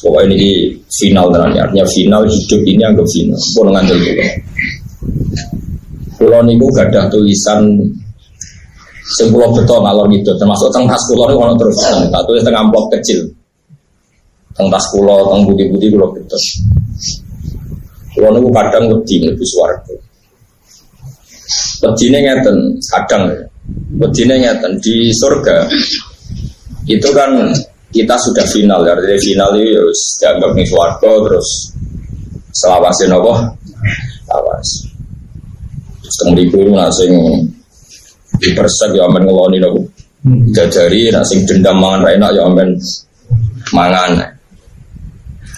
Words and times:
Pokoknya 0.00 0.32
ini 0.32 0.72
final 0.88 1.28
ternyata 1.28 1.68
artinya 1.68 1.84
final 1.92 2.22
hidup 2.24 2.60
ini 2.64 2.82
anggap 2.82 3.06
final. 3.12 3.40
Pun 3.52 3.66
ngantel 3.68 3.98
pulau. 4.00 4.28
Pulau 6.16 6.40
niku 6.44 6.66
gadah 6.72 7.04
tulisan 7.12 7.60
sebuah 9.20 9.48
betul 9.52 9.78
ngalor 9.84 10.06
gitu, 10.14 10.32
termasuk 10.40 10.72
tentang 10.72 10.94
tas 10.94 11.04
pulau 11.10 11.28
ini 11.28 11.56
terus 11.60 11.76
tak 12.08 12.22
tulis 12.24 12.42
tengah 12.46 12.62
amplop 12.64 12.86
kecil. 12.96 13.20
Tentang 14.56 14.68
tas 14.72 14.86
pulau, 14.92 15.28
tentang 15.28 15.42
budi-budi 15.52 15.86
pulau 15.92 16.08
betul. 16.16 16.40
Pulau 18.16 18.30
niku 18.36 18.48
kadang 18.56 18.84
lebih 19.28 19.46
suaraku. 19.48 19.94
Wedine 21.80 22.18
ngeten, 22.24 22.56
kadang. 22.88 23.24
Wedine 24.00 24.36
ngeten 24.40 24.72
di 24.80 25.12
surga 25.12 25.68
itu 26.88 27.08
kan 27.12 27.52
kita 27.90 28.14
sudah 28.14 28.46
final 28.46 28.86
ya 28.86 28.94
jadi 28.94 29.18
final 29.18 29.50
itu 29.58 29.74
ya 29.74 29.82
dianggap 30.22 30.50
nih 30.54 30.66
suarga 30.66 31.10
terus 31.26 31.48
selawasin 32.54 33.10
apa 33.10 33.34
awas 34.30 34.68
terus 35.98 36.16
itu 36.38 36.60
nasing 36.70 37.12
dipersek 38.40 38.96
ya 38.96 39.04
amen 39.06 39.26
ngeloni 39.26 39.58
nopo? 39.60 39.80
Jajari 40.54 41.12
nasing 41.12 41.44
dendam 41.44 41.80
mangan 41.80 42.08
enak 42.08 42.30
ya 42.34 42.42
amen 42.48 42.70
mangan. 43.72 44.10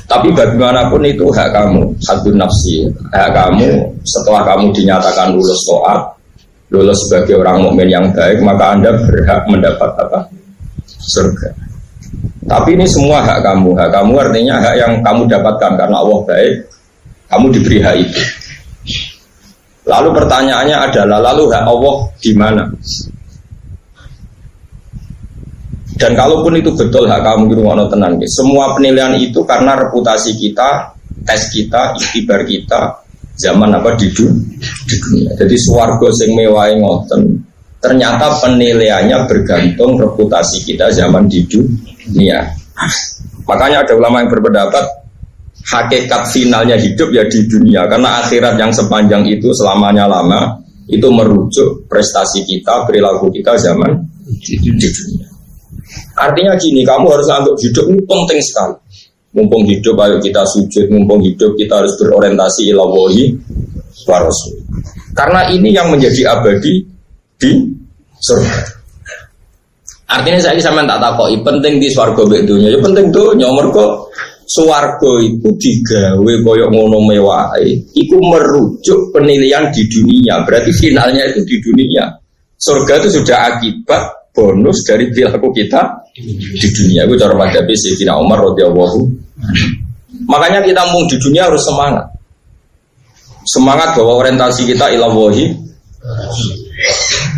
Tapi 0.06 0.28
bagaimanapun 0.28 1.08
itu 1.08 1.24
hak 1.32 1.56
kamu 1.56 1.88
satu 2.04 2.28
nafsi. 2.36 2.84
Hak 3.14 3.32
kamu 3.32 3.80
setelah 4.04 4.44
kamu 4.44 4.74
dinyatakan 4.76 5.32
lulus 5.32 5.62
toat 5.64 6.00
lulus 6.72 6.96
sebagai 7.04 7.36
orang 7.36 7.68
mukmin 7.68 7.88
yang 7.92 8.06
baik 8.16 8.40
maka 8.40 8.76
anda 8.76 8.92
berhak 8.96 9.44
mendapat 9.48 9.90
apa? 9.92 10.20
Surga 10.84 11.71
tapi 12.42 12.74
ini 12.74 12.86
semua 12.90 13.22
hak 13.22 13.38
kamu. 13.46 13.70
Hak 13.78 13.90
kamu 13.94 14.12
artinya 14.18 14.54
hak 14.58 14.74
yang 14.74 14.92
kamu 15.02 15.30
dapatkan 15.30 15.72
karena 15.78 15.96
Allah 16.02 16.20
baik. 16.26 16.54
Kamu 17.30 17.46
diberi 17.54 17.78
hak 17.78 17.96
itu. 18.02 18.20
Lalu 19.86 20.08
pertanyaannya 20.14 20.76
adalah 20.78 21.18
lalu 21.32 21.50
hak 21.50 21.64
Allah 21.66 21.96
di 22.18 22.32
mana? 22.34 22.64
Dan 26.02 26.18
kalaupun 26.18 26.58
itu 26.58 26.74
betul 26.74 27.06
hak 27.06 27.22
kamu 27.22 27.46
di 27.46 27.54
rumah 27.62 27.86
tenang, 27.86 28.18
semua 28.26 28.74
penilaian 28.74 29.14
itu 29.14 29.38
karena 29.46 29.78
reputasi 29.78 30.34
kita, 30.34 30.98
tes 31.22 31.46
kita, 31.54 31.94
ikhtibar 31.94 32.42
kita, 32.42 33.06
zaman 33.38 33.70
apa 33.70 33.94
di 33.94 34.10
dunia. 34.10 35.30
Jadi 35.38 35.54
suwargo 35.62 36.10
sing 36.10 36.34
mewah 36.34 36.74
ngoten, 36.74 37.22
ternyata 37.82 38.30
penilaiannya 38.38 39.26
bergantung 39.26 39.98
reputasi 39.98 40.62
kita 40.62 40.88
zaman 40.94 41.26
di 41.26 41.42
dunia. 41.50 42.38
Makanya 43.44 43.82
ada 43.82 43.92
ulama 43.98 44.22
yang 44.22 44.30
berpendapat 44.30 44.84
hakikat 45.62 46.22
finalnya 46.30 46.78
hidup 46.78 47.10
ya 47.10 47.26
di 47.26 47.46
dunia 47.46 47.86
karena 47.86 48.22
akhirat 48.22 48.54
yang 48.58 48.70
sepanjang 48.70 49.22
itu 49.30 49.50
selamanya 49.54 50.06
lama 50.10 50.62
itu 50.90 51.08
merujuk 51.10 51.86
prestasi 51.86 52.42
kita, 52.46 52.86
perilaku 52.86 53.30
kita 53.30 53.54
zaman 53.58 53.98
di 54.42 54.58
dunia. 54.58 55.28
Artinya 56.18 56.52
gini, 56.60 56.84
kamu 56.84 57.06
harus 57.08 57.28
anggap 57.32 57.56
hidup 57.56 57.84
ini 57.88 58.02
penting 58.04 58.40
sekali. 58.44 58.76
Mumpung 59.32 59.64
hidup, 59.64 59.96
ayo 59.96 60.20
kita 60.20 60.44
sujud. 60.44 60.92
Mumpung 60.92 61.24
hidup, 61.24 61.56
kita 61.56 61.80
harus 61.80 61.96
berorientasi 61.96 62.68
ilawahi 62.68 63.32
warasul. 64.04 64.60
Karena 65.16 65.48
ini 65.48 65.72
yang 65.72 65.88
menjadi 65.88 66.36
abadi 66.36 66.84
di 67.42 67.50
surga. 68.22 68.58
Artinya 70.12 70.38
saya 70.38 70.54
ini 70.54 70.62
sama 70.62 70.84
tak 70.84 71.00
takoi 71.00 71.40
penting 71.40 71.80
di 71.80 71.88
swargo 71.88 72.28
bedunya, 72.28 72.68
ya 72.68 72.78
penting 72.78 73.08
tuh 73.08 73.32
nyomor 73.32 73.72
kok 73.72 73.90
swargo 74.44 75.16
itu 75.24 75.48
digawe 75.56 76.32
koyok 76.44 76.68
ngono 76.68 77.00
mewah, 77.08 77.56
itu 77.96 78.16
merujuk 78.20 79.08
penilaian 79.10 79.72
di 79.72 79.88
dunia. 79.88 80.44
Berarti 80.44 80.70
finalnya 80.76 81.24
itu 81.32 81.40
di 81.48 81.56
dunia. 81.64 82.12
Surga 82.60 83.00
itu 83.02 83.18
sudah 83.18 83.56
akibat 83.56 84.30
bonus 84.36 84.84
dari 84.84 85.08
perilaku 85.08 85.48
kita 85.50 85.80
di 86.12 86.68
dunia. 86.76 87.08
Itu 87.08 87.16
cara 87.16 87.34
madhabi 87.34 87.72
Sayyidina 87.72 88.12
Umar 88.20 88.44
radhiyallahu 88.52 89.00
Makanya 90.28 90.60
kita 90.62 90.86
mau 90.92 91.02
di 91.08 91.16
dunia 91.18 91.48
harus 91.48 91.64
semangat. 91.64 92.06
Semangat 93.48 93.98
bahwa 93.98 94.22
orientasi 94.22 94.70
kita 94.70 94.92
ilawahi 94.94 95.50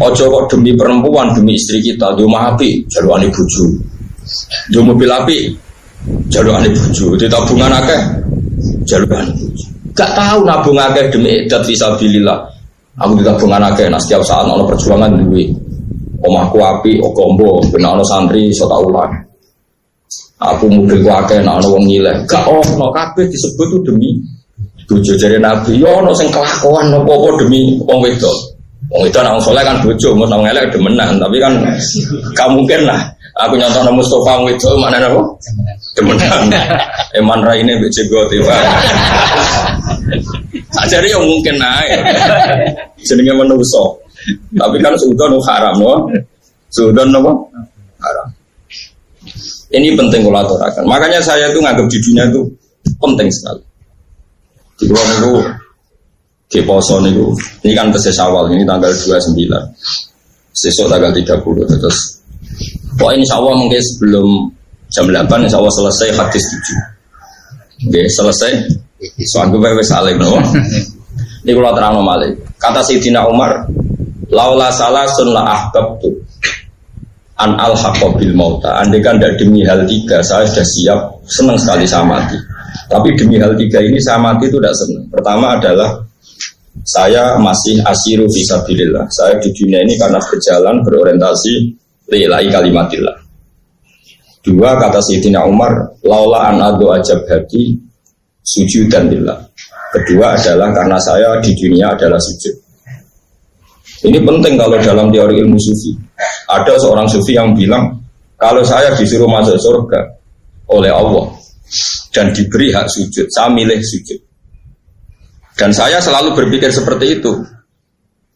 Ojo 0.02 0.24
kok 0.26 0.44
demi 0.50 0.74
perempuan, 0.74 1.30
demi 1.30 1.54
istri 1.54 1.78
kita, 1.78 2.18
di 2.18 2.26
rumah 2.26 2.50
api, 2.50 2.82
jaluani 2.90 3.30
buju. 3.30 3.64
Di 4.66 4.78
mobil 4.82 5.06
api, 5.06 5.38
jaluani 6.26 6.66
buju. 6.74 7.14
Di 7.14 7.30
tabungan 7.30 7.70
akeh, 7.70 8.00
jaluani 8.82 9.30
buju. 9.38 9.66
Gak 9.94 10.10
tahu 10.18 10.42
nabung 10.42 10.74
akeh 10.74 11.14
demi 11.14 11.46
edat 11.46 11.62
visabilillah. 11.62 12.38
Aku 12.98 13.14
di 13.14 13.22
tabungan 13.22 13.62
akeh, 13.70 13.86
nah 13.86 14.02
setiap 14.02 14.26
saat 14.26 14.50
perjuangan 14.50 15.14
duwe. 15.14 15.46
Omahku 16.24 16.58
api, 16.58 16.98
ogombo, 16.98 17.62
benar 17.70 17.94
ono 17.94 18.02
santri, 18.02 18.50
sota 18.50 18.80
ulang. 18.80 19.14
Aku 20.42 20.66
mobil 20.66 21.06
ku 21.06 21.10
akeh, 21.12 21.38
nah 21.46 21.62
ono 21.62 21.78
wong 21.78 21.84
ngileh. 21.86 22.26
Gak 22.26 22.50
ono 22.50 22.90
kabeh 22.90 23.30
disebut 23.30 23.66
tuh 23.78 23.80
demi 23.86 24.18
bojo 24.90 25.14
jari 25.14 25.38
nabi. 25.38 25.78
Yo 25.78 26.02
ono 26.02 26.10
sing 26.16 26.32
kelakuan 26.34 26.90
nopo 26.90 27.38
demi 27.38 27.78
wong 27.78 28.02
wedok. 28.02 28.53
Wong 28.92 29.08
itu 29.08 29.16
anak 29.16 29.40
soleh 29.40 29.64
kan 29.64 29.80
bojo, 29.80 30.12
mau 30.12 30.28
nang 30.28 30.44
elek 30.44 30.68
demenan, 30.68 31.16
tapi 31.16 31.40
kan 31.40 31.56
gak 32.36 32.52
mungkin 32.52 32.84
lah. 32.84 33.00
Aku 33.34 33.58
nyontoh 33.58 33.82
nama 33.82 33.98
Mustafa 33.98 34.46
itu 34.46 34.70
mana 34.78 35.02
nabo? 35.02 35.34
Demenan. 35.98 36.54
Eman 37.18 37.42
rai 37.42 37.66
ini 37.66 37.74
bece 37.82 38.06
gue 38.06 38.22
tiba. 38.30 38.54
Ajari 40.86 41.10
yang 41.10 41.26
mungkin 41.26 41.58
naik. 41.58 41.98
Jenenge 43.02 43.34
menuso. 43.34 43.98
Tapi 44.54 44.78
kan 44.78 44.94
sudah 44.94 45.26
nu 45.26 45.42
haram 45.42 45.74
loh. 45.82 45.98
Sudah 46.70 47.02
nopo 47.10 47.50
haram. 47.98 48.26
Ini 49.74 49.98
penting 49.98 50.22
kalau 50.22 50.46
aturakan. 50.46 50.86
Makanya 50.86 51.18
saya 51.18 51.50
tuh 51.50 51.58
nganggap 51.58 51.90
di 51.90 51.98
dunia 51.98 52.30
itu 52.30 52.46
penting 53.02 53.26
sekali. 53.34 53.62
Di 54.78 54.86
luar 54.86 55.06
itu 55.10 55.32
di 56.54 56.62
poso 56.62 57.02
niku 57.02 57.34
ini 57.66 57.74
kan 57.74 57.90
tesis 57.90 58.14
awal 58.22 58.46
ini 58.54 58.62
tanggal 58.62 58.94
29 58.94 59.34
sesuk 60.54 60.86
tanggal 60.86 61.10
30 61.10 61.34
terus. 61.66 61.98
Pokoknya 62.94 63.18
ini 63.18 63.26
Allah 63.34 63.54
mungkin 63.58 63.82
sebelum 63.82 64.28
jam 64.94 65.10
8 65.10 65.26
insya 65.50 65.58
Allah 65.58 65.74
selesai 65.74 66.08
hadis 66.14 66.44
7 66.46 66.94
Oke, 67.90 68.00
selesai. 68.06 68.52
Soal 69.28 69.50
gue 69.52 69.60
alim 69.60 70.16
no. 70.16 70.38
Ini 71.44 71.52
kalau 71.52 71.76
terang 71.76 72.00
malik. 72.00 72.32
Kata 72.56 72.80
Sayyidina 72.80 73.28
Umar 73.28 73.52
laula 74.32 74.72
salah 74.72 75.04
sun 75.12 75.36
la 75.36 75.44
ahbab 75.44 76.00
tu 76.00 76.08
an 77.36 77.52
al 77.60 77.76
hakobil 77.76 78.32
mauta. 78.32 78.80
Andai 78.80 79.04
kan 79.04 79.20
tidak 79.20 79.36
demi 79.36 79.60
hal 79.66 79.84
tiga 79.84 80.24
saya 80.24 80.48
sudah 80.48 80.64
siap 80.64 81.00
senang 81.28 81.60
sekali 81.60 81.84
sama 81.84 82.16
mati. 82.16 82.38
Tapi 82.88 83.12
demi 83.20 83.36
hal 83.36 83.52
tiga 83.60 83.84
ini 83.84 84.00
saya 84.00 84.16
mati 84.16 84.48
itu 84.48 84.56
tidak 84.56 84.72
senang 84.72 85.04
pertama 85.12 85.60
adalah 85.60 86.00
saya 86.82 87.38
masih 87.38 87.78
asiru 87.86 88.26
visabilillah. 88.26 89.06
Saya 89.14 89.38
di 89.38 89.54
dunia 89.54 89.86
ini 89.86 89.94
karena 89.94 90.18
berjalan 90.18 90.82
berorientasi 90.82 91.54
lillahi 92.10 92.48
kalimatillah. 92.50 93.16
Dua 94.44 94.76
kata 94.76 95.00
Sayyidina 95.00 95.46
Umar, 95.48 95.72
laula 96.04 96.52
an 96.52 96.60
adu 96.60 96.92
ajab 96.92 97.24
hati 97.30 97.78
sujud 98.44 98.92
dan 98.92 99.08
billah. 99.08 99.40
Kedua 99.94 100.34
adalah 100.36 100.74
karena 100.74 100.98
saya 101.00 101.38
di 101.40 101.54
dunia 101.56 101.94
adalah 101.94 102.18
sujud. 102.18 102.52
Ini 104.04 104.20
penting 104.20 104.60
kalau 104.60 104.76
dalam 104.82 105.08
teori 105.08 105.40
ilmu 105.40 105.56
sufi. 105.56 105.96
Ada 106.52 106.76
seorang 106.76 107.08
sufi 107.08 107.32
yang 107.40 107.56
bilang, 107.56 107.88
kalau 108.36 108.60
saya 108.60 108.92
disuruh 108.92 109.24
masuk 109.24 109.56
surga 109.56 110.00
oleh 110.68 110.92
Allah 110.92 111.32
dan 112.12 112.28
diberi 112.36 112.68
hak 112.68 112.84
sujud, 112.84 113.24
saya 113.32 113.48
milih 113.48 113.80
sujud. 113.80 114.20
Dan 115.54 115.70
saya 115.70 116.02
selalu 116.02 116.34
berpikir 116.34 116.70
seperti 116.74 117.20
itu. 117.20 117.32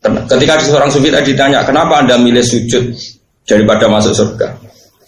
Ketika 0.02 0.62
seorang 0.62 0.90
sufi 0.90 1.10
tadi 1.10 1.34
ditanya, 1.34 1.66
kenapa 1.66 2.06
anda 2.06 2.14
milih 2.14 2.42
sujud 2.46 2.94
daripada 3.42 3.90
masuk 3.90 4.14
surga? 4.14 4.48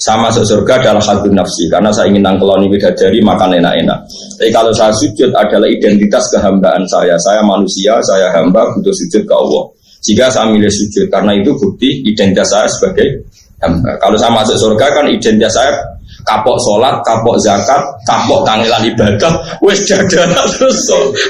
Saya 0.00 0.16
masuk 0.16 0.48
surga 0.48 0.80
adalah 0.80 1.04
hati 1.04 1.28
nafsi 1.28 1.68
karena 1.68 1.92
saya 1.92 2.08
ingin 2.08 2.24
nangkeloni 2.24 2.72
bidadari 2.72 3.20
makan 3.20 3.60
enak-enak. 3.60 4.00
Tapi 4.40 4.48
kalau 4.48 4.72
saya 4.72 4.96
sujud 4.96 5.28
adalah 5.36 5.68
identitas 5.68 6.24
kehambaan 6.32 6.88
saya. 6.88 7.20
Saya 7.20 7.44
manusia, 7.44 8.00
saya 8.00 8.32
hamba 8.32 8.64
butuh 8.72 8.96
sujud 8.96 9.28
ke 9.28 9.34
Allah. 9.36 9.68
Jika 10.00 10.32
saya 10.32 10.48
milih 10.48 10.72
sujud 10.72 11.04
karena 11.12 11.36
itu 11.36 11.52
bukti 11.52 12.00
identitas 12.08 12.48
saya 12.48 12.64
sebagai 12.72 13.28
hamba. 13.60 14.00
Kalau 14.00 14.16
saya 14.16 14.32
masuk 14.32 14.56
surga 14.56 14.86
kan 14.88 15.04
identitas 15.04 15.52
saya 15.52 15.76
kapok 16.24 16.56
sholat, 16.60 17.00
kapok 17.06 17.36
zakat, 17.40 17.82
kapok 18.04 18.44
kangelan 18.44 18.82
ibadah, 18.84 19.32
wes 19.64 19.84
jaga 19.84 20.28
terus 20.56 20.78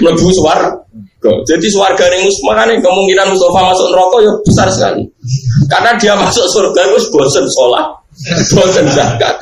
mlebu 0.02 0.28
swarga. 0.34 0.76
Jadi 1.20 1.68
swarga 1.68 2.08
ning 2.08 2.24
makanya 2.48 2.80
kemungkinan 2.80 3.28
Mustafa 3.28 3.60
masuk 3.72 3.86
neraka 3.92 4.16
ya 4.24 4.32
besar 4.40 4.68
sekali. 4.72 5.02
Karena 5.68 5.90
dia 6.00 6.14
masuk 6.16 6.46
surga 6.48 6.82
wes 6.96 7.06
bosen 7.12 7.44
sholat, 7.52 7.86
bosen 8.56 8.86
zakat. 8.96 9.36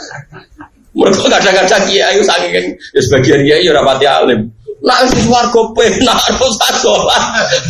Mereka 0.98 1.30
kadang-kadang 1.30 1.82
kiai 1.86 2.18
saking 2.26 2.74
ya 2.74 3.00
sebagian 3.06 3.40
kiai 3.46 3.62
ya 3.62 3.70
rapati 3.70 4.06
alim. 4.10 4.50
Nah, 4.78 5.02
wis 5.02 5.26
warga 5.26 5.62
penak, 5.74 6.18
ora 6.38 6.46
usah 6.46 6.70
sholat, 6.78 7.22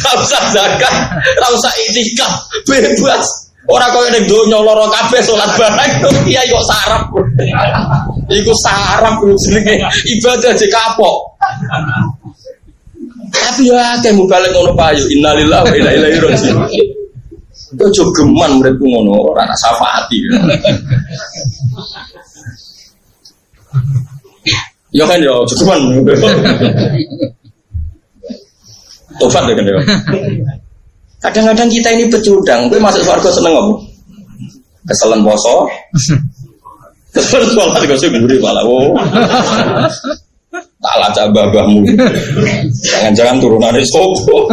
ora 0.04 0.12
usah 0.20 0.42
zakat, 0.52 0.94
ora 1.40 1.48
usah 1.56 1.72
itikaf, 1.88 2.32
bebas. 2.68 3.47
Ora 3.68 3.84
kok 3.92 4.00
ning 4.08 4.24
donya 4.24 4.64
lara 4.64 4.88
kabeh 4.88 5.20
salat 5.20 5.52
bareng 5.60 5.92
to 6.00 6.08
kiai 6.24 6.48
kok 6.48 6.64
sarap. 6.64 7.04
Iku 8.32 8.52
sarap 8.64 9.20
jenenge 9.44 9.84
ibadah 10.08 10.56
aja 10.56 10.66
kapok. 10.72 11.16
Tapi 13.28 13.68
ya 13.68 14.00
akeh 14.00 14.16
balik 14.24 14.56
ngono 14.56 14.72
payu 14.72 15.04
innalillahi 15.12 15.68
wa 15.68 15.76
inna 15.76 15.90
ilaihi 16.00 16.16
raji'un. 16.16 16.64
Ojo 17.76 18.02
geman 18.16 18.56
muridku 18.56 18.88
ngono 18.88 19.36
ora 19.36 19.44
nak 19.44 19.58
syafaati. 19.60 20.16
Ya 24.96 25.04
kan 25.04 25.20
ya 25.20 25.36
cukupan. 25.44 25.80
Tobat 29.20 29.44
ya 29.44 29.54
kan 29.60 29.64
ya. 29.68 29.76
Kadang-kadang 31.18 31.66
kita 31.66 31.88
ini 31.98 32.06
pecundang, 32.06 32.70
gue 32.70 32.78
masuk 32.78 33.02
surga 33.02 33.30
seneng 33.34 33.54
apa? 33.58 33.74
Keselen 34.86 35.20
poso. 35.26 35.66
Keselen 37.14 37.48
sholat 37.50 37.82
gue 37.82 37.98
sih 37.98 38.08
buri 38.12 38.38
malah. 38.38 38.62
Oh. 38.62 38.94
Tak 40.78 40.94
lacak 41.02 41.26
babahmu. 41.34 41.82
Jangan-jangan 42.86 43.36
turunan 43.42 43.74
sopo. 43.82 44.46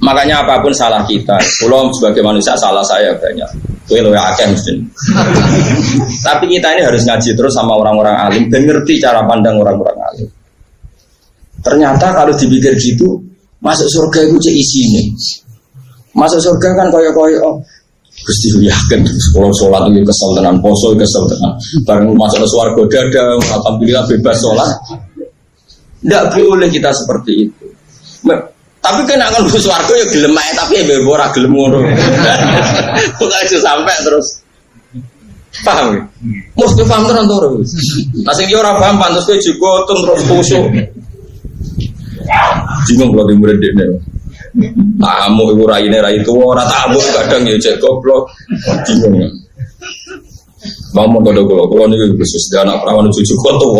Makanya 0.00 0.46
apa 0.46 0.64
pun 0.64 0.72
salah 0.72 1.04
kita, 1.04 1.36
pulau 1.60 1.92
sebagai 1.92 2.24
manusia 2.24 2.56
salah 2.56 2.80
saya 2.86 3.12
banyak. 3.20 3.50
Gue 3.84 4.00
lo 4.00 4.14
akeh 4.14 4.46
mesti. 4.48 4.72
Tapi 6.22 6.44
kita 6.46 6.72
ini 6.78 6.86
harus 6.86 7.02
ngaji 7.04 7.30
terus 7.36 7.52
sama 7.52 7.74
orang-orang 7.76 8.16
alim 8.16 8.46
dan 8.48 8.64
ngerti 8.64 9.02
cara 9.02 9.26
pandang 9.26 9.58
orang-orang 9.60 9.98
alim. 10.14 10.28
Ternyata 11.60 12.16
kalau 12.16 12.32
dipikir 12.32 12.72
gitu, 12.80 13.20
masuk 13.60 13.88
surga 13.88 14.28
itu 14.28 14.36
cek 14.40 14.54
isi 14.56 14.80
Masuk 16.10 16.42
surga 16.42 16.74
kan 16.74 16.86
koyo-koyo 16.90 17.38
oh, 17.46 17.56
Gusti 18.20 18.52
yakin 18.60 19.00
sekolah 19.06 19.48
sholat 19.56 19.82
itu 19.88 20.04
kesel 20.04 20.30
dengan 20.36 20.60
poso 20.60 20.92
kesel 20.92 21.24
dengan 21.24 21.56
bareng 21.88 22.12
masuk 22.12 22.44
ke 22.44 22.48
suarga 22.52 22.82
dada 22.92 23.24
alhamdulillah 23.40 24.04
bebas 24.04 24.36
sholat. 24.36 24.70
Tidak 26.04 26.22
boleh 26.36 26.68
kita 26.68 26.92
seperti 26.92 27.48
itu. 27.48 27.66
Tapi 28.80 29.00
kan 29.04 29.20
akan 29.20 29.44
ke 29.48 29.60
suarga 29.60 29.92
ya 29.92 30.06
gelem 30.08 30.36
aja 30.36 30.64
tapi 30.64 30.80
ya 30.80 30.84
bebora 30.88 31.28
gelem 31.32 31.52
ngono. 31.52 31.80
Bukan 33.20 33.40
itu 33.44 33.60
sampai 33.60 33.96
terus? 34.04 34.26
Paham 35.60 35.86
ya? 35.96 36.00
Mesti 36.56 36.82
paham 36.88 37.04
terus 37.08 37.24
terus. 37.28 37.68
Nah 38.24 38.32
sing 38.36 38.48
ora 38.56 38.76
paham 38.80 38.96
pantas 38.96 39.28
kowe 39.28 39.36
juga 39.36 39.84
terus 39.88 40.20
kusuk. 40.28 40.64
Bingung 42.88 43.10
kalau 43.16 43.28
di 43.28 43.34
murid 43.36 43.58
dia 43.60 43.86
Tamu 44.98 45.54
ibu 45.54 45.64
rai 45.68 45.86
ini 45.86 45.98
rai 46.02 46.18
tua 46.26 46.56
orang 46.56 46.66
tamu 46.66 46.98
kadang 47.14 47.46
ya 47.46 47.54
cek 47.60 47.78
goblok. 47.78 48.26
Bingung. 48.88 49.30
Mau 50.92 51.06
mau 51.06 51.22
kode 51.22 51.40
kulo, 51.46 51.64
kulo 51.70 51.88
nih 51.88 51.96
khusus 52.18 52.50
dia 52.52 52.60
anak 52.60 52.82
perawan 52.82 53.08
cucu 53.08 53.32
kulo 53.40 53.56
tuh, 53.56 53.72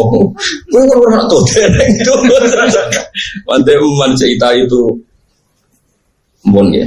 gue 0.71 0.81
kan 0.81 0.97
pernah 0.97 1.23
tuh 1.27 1.43
dereng 1.53 1.93
tuh, 2.07 2.19
mantai 3.45 3.77
man 3.99 4.15
cerita 4.17 4.49
itu, 4.57 4.89
bon 6.49 6.73
ya, 6.73 6.87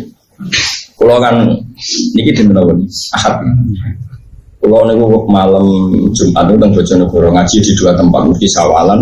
kulo 0.98 1.20
kan 1.22 1.46
niki 2.18 2.34
di 2.34 2.42
mana 2.42 2.66
pun, 2.66 2.82
ahad, 3.20 3.38
kulo 4.64 4.82
nih 4.88 4.96
malam 5.30 5.68
jumat 6.16 6.50
itu 6.50 6.56
tentang 6.58 6.72
bojonegoro 6.74 7.30
ngaji 7.30 7.58
di 7.62 7.72
dua 7.78 7.92
tempat 7.94 8.22
di 8.40 8.48
sawalan, 8.50 9.00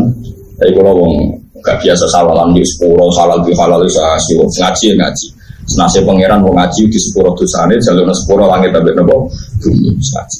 tapi 0.59 0.75
kulo 0.75 0.91
wong 0.91 1.13
gak 1.61 1.77
biasa 1.81 2.05
sawalan 2.09 2.51
di 2.53 2.65
sepuro 2.65 3.07
halal 3.15 3.39
di 3.45 3.53
halal 3.55 3.81
bisa 3.85 4.01
siwon 4.27 4.49
ngaji 4.49 4.85
ya 4.91 4.95
ngaji. 4.97 5.27
Senasi 5.69 6.01
pangeran 6.03 6.41
mau 6.41 6.53
ngaji 6.57 6.89
di 6.89 6.99
sepuro 6.99 7.31
sana 7.47 7.77
jalur 7.77 8.09
sepuro 8.11 8.49
langit 8.49 8.73
tapi 8.73 8.91
nopo 8.97 9.29
bumi. 9.61 9.89
Ngaji. 9.93 10.39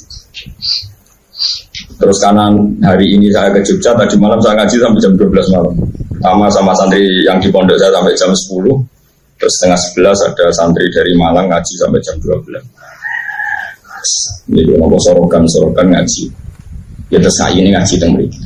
Terus 2.02 2.18
kanan 2.18 2.82
hari 2.82 3.14
ini 3.14 3.30
saya 3.30 3.54
ke 3.54 3.62
Jogja 3.62 3.94
tadi 3.94 4.18
malam 4.18 4.42
saya 4.42 4.58
ngaji 4.58 4.74
sampai 4.74 5.00
jam 5.00 5.12
12 5.14 5.54
malam. 5.54 5.74
Sama 6.22 6.46
sama 6.50 6.72
santri 6.74 7.02
yang 7.26 7.38
di 7.38 7.50
pondok 7.50 7.78
saya 7.78 7.94
sampai 7.94 8.14
jam 8.18 8.30
10 8.30 9.42
terus 9.42 9.58
setengah 9.58 9.80
11 10.14 10.26
ada 10.30 10.44
santri 10.54 10.86
dari 10.94 11.18
Malang 11.18 11.50
ngaji 11.50 11.74
sampai 11.74 11.98
jam 11.98 12.14
12 12.22 12.62
ini 14.50 14.74
nopo 14.74 14.98
sorokan 14.98 15.46
sorokan 15.46 15.86
ngaji. 15.94 16.26
Ya 17.12 17.18
terus 17.20 17.38
ini 17.52 17.70
ngaji 17.70 17.94
mereka 18.08 18.40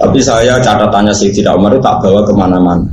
tapi 0.00 0.18
saya 0.24 0.56
catatannya 0.56 1.12
tidak 1.12 1.52
Umar 1.52 1.76
itu 1.76 1.84
tak 1.84 2.00
bawa 2.00 2.24
ke 2.24 2.32
mana-mana. 2.32 2.88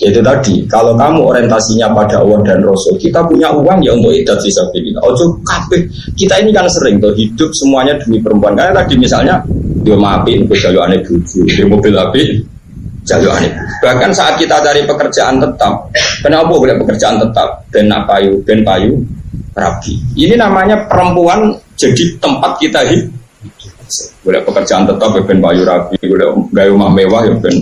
Itu 0.00 0.24
tadi, 0.24 0.64
kalau 0.66 0.96
kamu 0.96 1.20
orientasinya 1.20 1.92
pada 1.92 2.24
Allah 2.24 2.40
dan 2.42 2.64
Rasul, 2.64 2.96
kita 2.96 3.20
punya 3.28 3.52
uang 3.52 3.84
ya 3.84 3.92
untuk 3.92 4.16
idat 4.16 4.40
kita. 4.40 4.98
Ojo 5.04 5.36
kape, 5.44 5.84
kita 6.16 6.40
ini 6.40 6.50
kan 6.50 6.64
sering 6.72 6.96
tuh 6.96 7.12
hidup 7.12 7.52
semuanya 7.52 7.92
demi 8.00 8.16
perempuan. 8.18 8.56
Karena 8.56 8.82
tadi 8.82 8.96
misalnya 8.96 9.38
dia 9.84 9.92
maafin 9.92 10.48
untuk 10.48 10.56
jalur 10.58 10.88
aneh 10.88 10.98
buju, 11.04 11.44
di 11.44 11.62
mobil 11.68 11.92
api 11.92 12.40
jalur 13.04 13.30
aneh. 13.36 13.52
Bahkan 13.84 14.10
saat 14.16 14.40
kita 14.40 14.64
cari 14.64 14.80
pekerjaan 14.88 15.38
tetap, 15.38 15.92
kenapa 16.24 16.50
boleh 16.50 16.74
pekerjaan 16.80 17.20
tetap? 17.20 17.62
Ben 17.68 17.92
payu, 18.08 18.40
ben 18.42 18.64
payu, 18.64 18.96
rapi. 19.52 19.94
Ini 20.16 20.34
namanya 20.40 20.88
perempuan 20.88 21.52
jadi 21.76 22.16
tempat 22.16 22.58
kita 22.58 22.80
hidup 22.90 23.21
boleh 24.22 24.40
pekerjaan 24.44 24.84
tetap 24.84 25.10
ya 25.12 25.22
ben 25.24 25.38
bayu 25.38 25.62
rapi, 25.62 25.96
boleh 26.02 26.26
gaya 26.52 26.68
rumah 26.70 26.90
mewah 26.92 27.22
ya 27.26 27.34
ben 27.38 27.56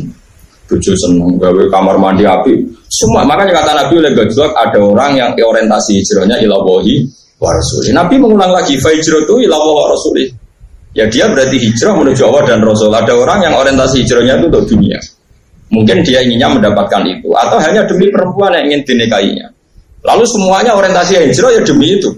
tujuh 0.71 0.95
seneng, 0.95 1.35
gawe 1.43 1.67
kamar 1.67 1.99
mandi 1.99 2.23
api. 2.23 2.55
Semua 2.87 3.27
makanya 3.27 3.59
kata 3.59 3.73
Nabi 3.75 3.95
oleh 3.99 4.13
gajlok 4.15 4.55
ada 4.55 4.79
orang 4.79 5.19
yang 5.19 5.31
orientasi 5.35 5.99
hijrahnya 5.99 6.39
ilawahi 6.43 7.03
wa 7.43 7.51
Nabi 7.91 8.15
mengulang 8.23 8.55
lagi 8.55 8.79
fajro 8.79 9.27
itu 9.27 9.35
ilawahi 9.47 9.75
wa 9.75 9.87
rasuli. 9.91 10.25
Ya 10.91 11.07
dia 11.07 11.31
berarti 11.31 11.55
hijrah 11.55 11.95
menuju 11.95 12.23
Allah 12.27 12.43
dan 12.51 12.67
Rasul. 12.67 12.91
Ada 12.91 13.15
orang 13.15 13.47
yang 13.47 13.55
orientasi 13.55 14.03
hijrahnya 14.03 14.43
itu 14.43 14.47
untuk 14.51 14.65
dunia. 14.75 14.99
Mungkin 15.71 16.03
dia 16.03 16.19
inginnya 16.19 16.51
mendapatkan 16.51 17.07
itu 17.07 17.31
atau 17.31 17.63
hanya 17.63 17.87
demi 17.87 18.11
perempuan 18.11 18.59
yang 18.59 18.75
ingin 18.75 18.81
dinikahinya. 18.83 19.47
Lalu 20.03 20.25
semuanya 20.27 20.75
orientasi 20.75 21.31
hijrah 21.31 21.51
ya 21.55 21.63
demi 21.63 21.95
itu. 21.95 22.11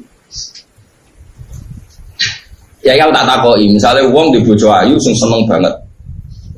Ya 2.82 2.99
kalau 2.99 3.14
tak 3.14 3.26
takoi, 3.31 3.70
misalnya 3.70 4.02
uang 4.11 4.34
di 4.34 4.43
bojo 4.43 4.67
ayu 4.75 4.99
sing 4.99 5.14
seneng 5.14 5.46
banget. 5.46 5.70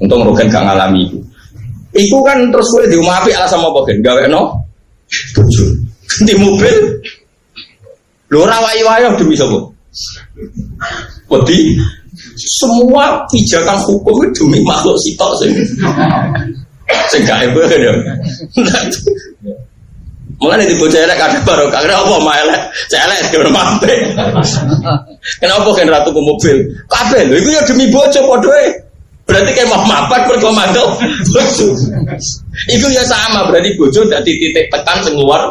Untung 0.00 0.25
rogen 0.25 0.48
gak 0.48 0.64
ngalami 0.64 1.04
itu. 1.04 1.20
Iku 1.94 2.25
kan 2.26 2.40
terus 2.50 2.66
gue 2.75 2.90
di 2.90 2.96
rumah 2.98 3.22
api 3.22 3.30
alasan 3.30 3.62
apa 3.62 3.80
kan? 3.87 3.96
Gawe 4.02 4.22
no 4.26 4.42
bojo. 5.37 5.64
Di 6.25 6.34
mobil. 6.34 6.75
Lho 8.32 8.40
ora 8.42 8.58
wayu 8.64 9.14
demi 9.20 9.37
sapa? 9.37 9.60
Wedi 11.30 11.78
semua 12.34 13.22
pijakan 13.30 13.78
hukum 13.87 14.26
demi 14.34 14.58
makhluk 14.66 14.98
sitok 15.06 15.32
sing 15.38 15.52
sing 17.12 17.22
gak 17.22 17.46
ya. 17.46 17.92
Mulai 20.42 20.66
di 20.66 20.74
bocah 20.76 20.98
elek 20.98 21.18
baru 21.46 21.70
kagak 21.70 21.94
apa 21.94 22.16
mah 22.18 22.34
elek, 22.42 22.60
celek 22.90 23.18
di 23.30 23.36
rumah 23.38 23.78
Kenapa 25.38 25.68
kan 25.72 25.86
ratu 25.88 26.10
ke 26.10 26.20
mobil? 26.20 26.56
Kabeh 26.90 27.22
lho, 27.30 27.34
itu 27.38 27.48
ya 27.54 27.62
demi 27.64 27.86
bocah 27.88 28.22
podoe. 28.26 28.66
Berarti 29.24 29.50
kayak 29.56 29.72
mau 29.72 29.80
mapat 29.88 30.28
bojo. 30.28 30.84
Itu 32.68 32.86
ya 32.92 33.04
sama, 33.08 33.48
berarti 33.48 33.72
bojo 33.78 34.04
dari 34.10 34.36
titik 34.36 34.68
tekan 34.68 35.00
keluar. 35.06 35.48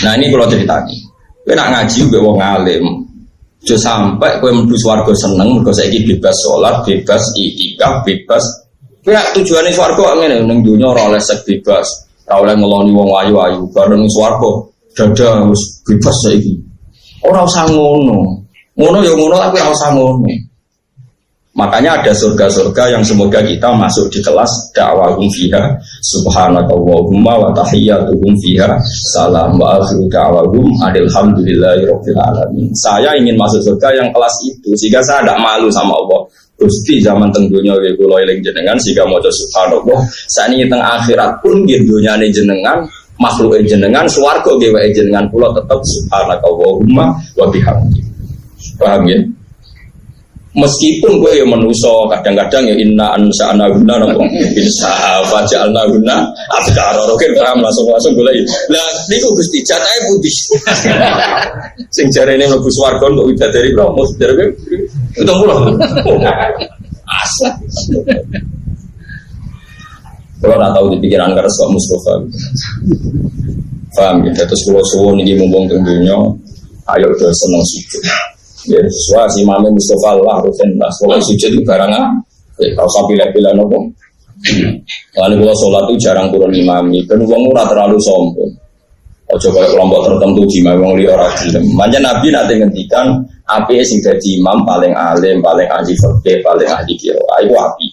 Nah 0.00 0.12
ini 0.16 0.32
kalau 0.32 0.48
cerita 0.48 0.80
nih, 0.86 1.00
gue 1.44 1.54
nak 1.54 1.68
ngaji 1.70 1.98
gue 2.08 2.20
wong 2.22 2.38
alim, 2.40 2.84
Jo 3.60 3.76
sampai 3.76 4.40
gue 4.40 4.48
mlebu 4.48 4.72
swarga 4.80 5.12
seneng 5.12 5.60
mergo 5.60 5.68
saiki 5.68 6.00
bebas 6.08 6.32
sholat, 6.40 6.80
bebas 6.80 7.20
itikaf, 7.36 8.00
bebas 8.08 8.40
Ya 9.10 9.22
tujuannya 9.34 9.74
swargo 9.74 10.06
ngene 10.14 10.46
ning 10.46 10.62
dunia 10.62 10.94
ora 10.94 11.10
oleh 11.10 11.18
sek 11.18 11.42
bebas, 11.42 11.86
ora 12.30 12.46
oleh 12.46 12.54
ngeloni 12.54 12.94
wong 12.94 13.10
ayu-ayu, 13.10 13.66
bareng 13.74 14.06
swargo 14.06 14.70
dada 14.94 15.42
harus 15.42 15.82
bebas 15.82 16.16
saiki. 16.22 16.54
Ora 17.26 17.42
usah 17.42 17.66
ngono. 17.66 18.46
Ngono 18.78 18.98
ya 19.02 19.10
ngono 19.18 19.34
tapi 19.34 19.58
ora 19.58 19.74
usah 19.74 19.90
ngono. 19.98 20.30
Makanya 21.50 21.98
ada 21.98 22.14
surga-surga 22.14 22.94
yang 22.94 23.02
semoga 23.02 23.42
kita 23.42 23.74
masuk 23.74 24.06
di 24.14 24.22
kelas 24.22 24.70
dakwahum 24.70 25.26
fiha 25.34 25.74
subhanakallahumma 25.98 27.34
wa 27.42 27.50
tahiyyatuhum 27.50 28.32
fiha 28.38 28.78
salam 29.10 29.58
wa 29.58 29.74
akhiru 29.82 30.06
da'wahum 30.06 30.70
alhamdulillahi 30.78 31.90
rabbil 31.90 32.20
alamin. 32.22 32.70
Saya 32.78 33.18
ingin 33.18 33.34
masuk 33.34 33.58
surga 33.66 33.98
yang 33.98 34.08
kelas 34.14 34.34
itu 34.46 34.70
sehingga 34.78 35.02
saya 35.02 35.26
tidak 35.26 35.42
malu 35.42 35.66
sama 35.74 35.90
Allah. 35.98 36.22
Gusti 36.60 37.00
zaman 37.00 37.32
tenggunya 37.32 37.72
gue 37.80 37.96
kulo 37.96 38.20
eling 38.20 38.44
jenengan 38.44 38.76
sehingga 38.76 39.08
mau 39.08 39.16
subhanallah. 39.16 40.00
Saat 40.28 40.52
ini 40.52 40.68
teng 40.68 40.84
akhirat 40.84 41.40
pun 41.40 41.64
gitu 41.64 41.96
jenengan 42.04 42.84
makhluk 43.16 43.56
jenengan 43.64 44.04
swarga 44.04 44.52
gawe 44.60 44.80
jenengan 44.92 45.24
kula 45.32 45.48
tetep 45.56 45.80
subhanakallahumma 45.80 47.16
wa 47.16 47.46
bihamdi. 47.48 48.00
Paham 48.76 49.08
ya? 49.08 49.20
Meskipun 50.50 51.22
gue 51.22 51.38
ya 51.38 51.46
menuso, 51.46 52.10
kadang-kadang 52.10 52.66
ya 52.66 52.74
inna 52.74 53.14
ansa 53.14 53.54
anaguna 53.54 54.02
nopo 54.02 54.26
jalna 55.46 55.86
guna 55.86 56.26
abdara 56.50 57.06
rokin 57.06 57.30
paham 57.38 57.62
langsung 57.62 57.86
langsung 57.86 58.18
gue 58.18 58.26
lagi. 58.26 58.42
Lah 58.66 58.82
niku 59.06 59.30
gusti 59.30 59.62
jatahnya 59.62 60.10
putih. 60.10 60.34
Sing 61.94 62.10
jare 62.10 62.34
ini 62.34 62.50
lebih 62.50 62.72
swarga 62.74 63.06
untuk 63.06 63.30
udah 63.30 63.48
dari? 63.54 63.70
Mau 63.78 64.02
dari 64.18 64.50
itu 65.14 65.32
pulau. 65.38 65.70
Asal. 67.06 67.54
Kalau 70.42 70.56
nggak 70.58 70.72
tahu 70.74 70.86
di 70.94 70.98
pikiran 71.06 71.30
karena 71.30 71.50
suami 71.54 71.78
Mustafa. 71.78 72.12
Paham 73.94 74.16
ya? 74.26 74.32
Terus 74.34 74.62
kalau 74.66 74.82
suwon 74.90 75.22
ini 75.22 75.38
mumpung 75.38 75.70
tentunya, 75.70 76.16
ayo 76.90 77.06
udah 77.06 77.30
seneng 77.30 77.62
sujud. 77.62 78.02
Ya, 78.68 78.80
sesuai 78.84 79.32
si 79.32 79.40
Mame 79.46 79.72
Mustafa 79.72 80.18
Allah 80.18 80.44
Rufen 80.44 80.76
lah. 80.76 80.92
Soalnya 81.00 81.24
sujud 81.24 81.50
itu 81.56 81.62
barang 81.64 81.92
ah. 81.96 82.12
Ya, 82.60 82.68
kalau 82.76 82.90
sampai 82.92 83.16
pilih-pilih 83.16 83.52
nopo. 83.56 83.78
Lalu 85.16 85.34
kalau 85.44 85.56
sholat 85.56 85.82
itu 85.88 85.94
jarang 86.04 86.28
turun 86.28 86.52
imami. 86.52 87.00
Kan 87.08 87.24
uang 87.24 87.42
murah 87.48 87.64
terlalu 87.68 87.96
sombong. 88.00 88.52
Ojo 89.30 89.48
kalau 89.54 89.68
kelompok 89.70 90.00
tertentu 90.10 90.42
di 90.50 90.58
wong 90.66 90.92
liya 90.98 91.14
ora 91.14 91.30
gelem. 91.38 91.62
Manja 91.78 92.02
Nabi 92.02 92.34
nanti 92.34 92.52
ngendikan 92.58 93.14
api 93.46 93.78
sing 93.86 94.02
dadi 94.02 94.42
imam 94.42 94.66
paling 94.66 94.90
alim, 94.90 95.38
paling 95.38 95.70
ahli 95.70 95.94
fikih, 95.94 96.42
paling 96.42 96.66
ahli 96.66 96.92
qiraah. 96.98 97.38
Iku 97.46 97.54
api. 97.54 97.86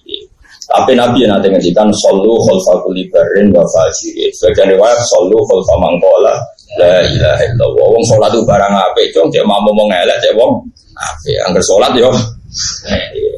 Tapi 0.67 0.91
Nabi 0.97 1.29
nanti 1.29 1.47
ngendikan 1.47 1.87
sallu 1.93 2.41
khalfa 2.41 2.81
kulli 2.81 3.05
barrin 3.13 3.53
wa 3.53 3.61
fajirin. 3.69 4.33
Sebagian 4.33 4.73
riwayat 4.73 4.99
sallu 5.05 5.37
khalfa 5.45 5.75
mangkola 5.77 6.33
La 6.77 7.01
ilaha 7.01 7.43
illallah. 7.49 7.87
Wong 7.89 8.05
sholat 8.05 8.29
itu 8.33 8.41
barang 8.45 8.73
apa? 8.73 9.01
Cung 9.13 9.27
cek 9.33 9.43
mau 9.45 9.57
ngomong 9.65 9.89
elek 9.89 10.17
cek 10.21 10.33
wong 10.37 10.61
apa? 10.93 11.29
Angger 11.49 11.63
sholat 11.65 11.91
yo. 11.97 12.09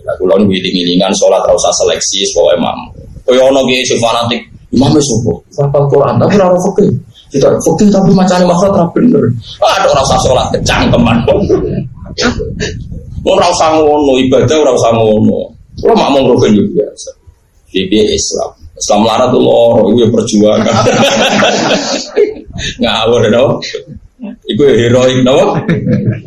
Lah 0.05 0.13
kula 0.19 0.35
nu 0.39 0.47
wiling-wilingan 0.51 1.11
sholat 1.15 1.39
ora 1.43 1.55
usah 1.55 1.71
seleksi 1.79 2.27
pokoke 2.35 2.55
mam. 2.59 2.77
Kaya 3.23 3.45
ono 3.45 3.61
ki 3.63 3.85
sing 3.85 3.99
fanatik, 4.01 4.41
imam 4.73 4.89
wis 4.91 5.05
opo? 5.21 5.37
Hafal 5.55 5.85
Quran 5.87 6.17
tapi 6.17 6.35
ora 6.35 6.57
fikih. 6.57 6.91
Kita 7.29 7.47
fikih 7.61 7.87
tapi 7.93 8.09
macane 8.11 8.43
makhluk 8.43 8.73
ora 8.73 8.85
bener. 8.91 9.23
Ada 9.61 9.87
ora 9.87 10.01
usah 10.03 10.19
sholat 10.25 10.47
kecangkeman. 10.55 11.17
Ora 13.23 13.45
usah 13.51 13.69
ngono, 13.75 14.17
ibadah 14.17 14.57
ora 14.59 14.71
usah 14.73 14.91
ngono. 14.97 15.39
Kula 15.79 15.93
makmum 15.95 16.35
rukun 16.35 16.57
yo 16.57 16.63
biasa. 16.75 17.11
Bibi 17.69 18.01
Islam. 18.17 18.51
Islam 18.79 19.01
lara 19.03 19.27
tuh 19.27 19.43
loro, 19.43 19.91
itu 19.91 20.07
perjuangan. 20.07 20.63
Ngawur 22.81 23.21
dong. 23.27 23.59
Iku 24.47 24.63
heroik 24.63 25.19
dong. 25.27 25.59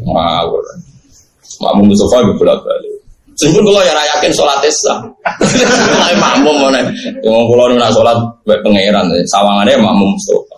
Ngawur. 0.04 0.64
Makmum 1.64 1.88
Mustafa 1.88 2.20
ibu 2.28 2.32
bolak 2.36 2.60
balik. 2.60 2.92
Sehingga 3.40 3.64
kalau 3.64 3.80
ya 3.80 3.94
yakin 4.16 4.32
sholat 4.36 4.60
sah. 4.84 5.00
Tapi 5.40 6.14
makmum 6.20 6.68
mana? 6.68 6.84
Yang 7.24 7.44
kalau 7.48 7.64
nak 7.72 7.90
sholat 7.96 8.16
baik 8.44 8.60
pangeran, 8.60 9.08
sawangannya 9.32 9.80
makmum 9.80 10.12
Mustafa. 10.12 10.56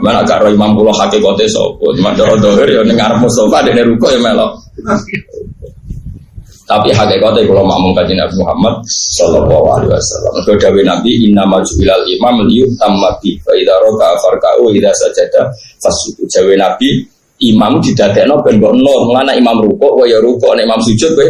Mana 0.00 0.24
agak 0.24 0.40
roh 0.40 0.48
imam 0.48 0.72
pulau 0.72 0.88
hakikatnya 0.96 1.44
sopo, 1.52 1.92
cuma 1.92 2.16
doa 2.16 2.32
doa 2.40 2.64
ya 2.64 2.80
dengar 2.80 3.12
Mustafa 3.20 3.60
dari 3.60 3.84
ruko 3.84 4.08
ya 4.08 4.16
melok. 4.24 4.56
Tapi 6.62 6.94
hakikatnya 6.94 7.42
kalau 7.42 7.66
makmum 7.66 7.90
kaji 7.90 8.14
Nabi 8.14 8.34
Muhammad 8.38 8.74
Sallallahu 9.18 9.66
Alaihi 9.76 9.90
Wasallam. 9.90 10.32
Kalau 10.46 10.58
dawe 10.62 10.80
Nabi 10.86 11.10
Inna 11.26 11.42
majubilal 11.42 12.00
imam 12.06 12.46
liuk 12.46 12.70
tamati. 12.78 13.34
Faidah 13.42 13.76
roka 13.82 14.08
farkau 14.22 14.70
ida 14.70 14.94
sajada 14.94 15.50
fasudu. 15.82 16.22
Dawe 16.30 16.54
Nabi 16.54 17.02
imam 17.42 17.82
didadekno 17.82 18.38
ben 18.46 18.62
mbok 18.62 18.72
nur. 18.78 19.10
Mana 19.10 19.34
imam 19.34 19.58
ruko, 19.58 20.00
wa 20.00 20.04
ya 20.06 20.22
ruko, 20.22 20.54
imam 20.54 20.78
sujud 20.86 21.12
be. 21.18 21.26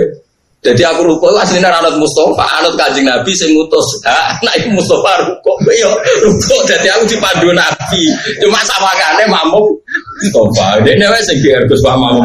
Jadi 0.63 0.79
aku 0.87 1.03
ruko 1.03 1.27
aslinya 1.35 1.75
anut 1.75 1.99
Mustafa, 1.99 2.63
anut 2.63 2.79
kaji 2.79 3.03
Nabi 3.03 3.35
sing 3.35 3.51
ngutus. 3.51 3.99
Ha, 4.07 4.39
nah 4.47 4.55
itu 4.55 4.71
Mustafa 4.71 5.27
ruko, 5.27 5.59
yo 5.75 5.91
ruko. 6.23 6.57
Jadi 6.71 6.87
aku 6.87 7.09
dipandu 7.09 7.51
Nabi. 7.51 8.15
Cuma 8.39 8.63
sama 8.63 8.93
kane 8.95 9.27
mampu 9.27 9.75
Mustafa. 10.23 10.79
Dia 10.87 11.11
wes 11.11 11.27
sing 11.27 11.43
diargus 11.43 11.83
Pak 11.83 11.99
Mampu 11.99 12.23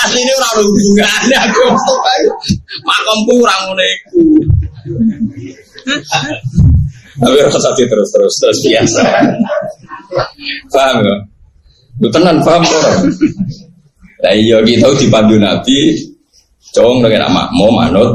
Aslinya 0.00 0.32
orang 0.36 0.52
ada 0.54 0.62
hubungannya 0.64 1.38
aku 1.44 1.62
makomku 2.86 3.34
orang 3.44 3.60
ngoneku. 3.68 4.24
Tapi 7.20 7.36
rasa 7.44 7.70
terus 7.76 8.08
terus 8.08 8.34
terus 8.40 8.58
biasa. 8.64 9.02
Paham 10.72 10.96
ya? 11.04 11.16
Lu 12.00 12.08
tenan 12.08 12.40
paham 12.40 12.64
orang. 12.64 13.12
Nah 14.20 14.32
iya 14.36 14.60
kita 14.64 14.88
dipandu 15.00 15.36
Nabi, 15.40 15.96
cowok 16.72 17.08
dengan 17.08 17.32
makmum 17.32 17.72
manut 17.72 18.10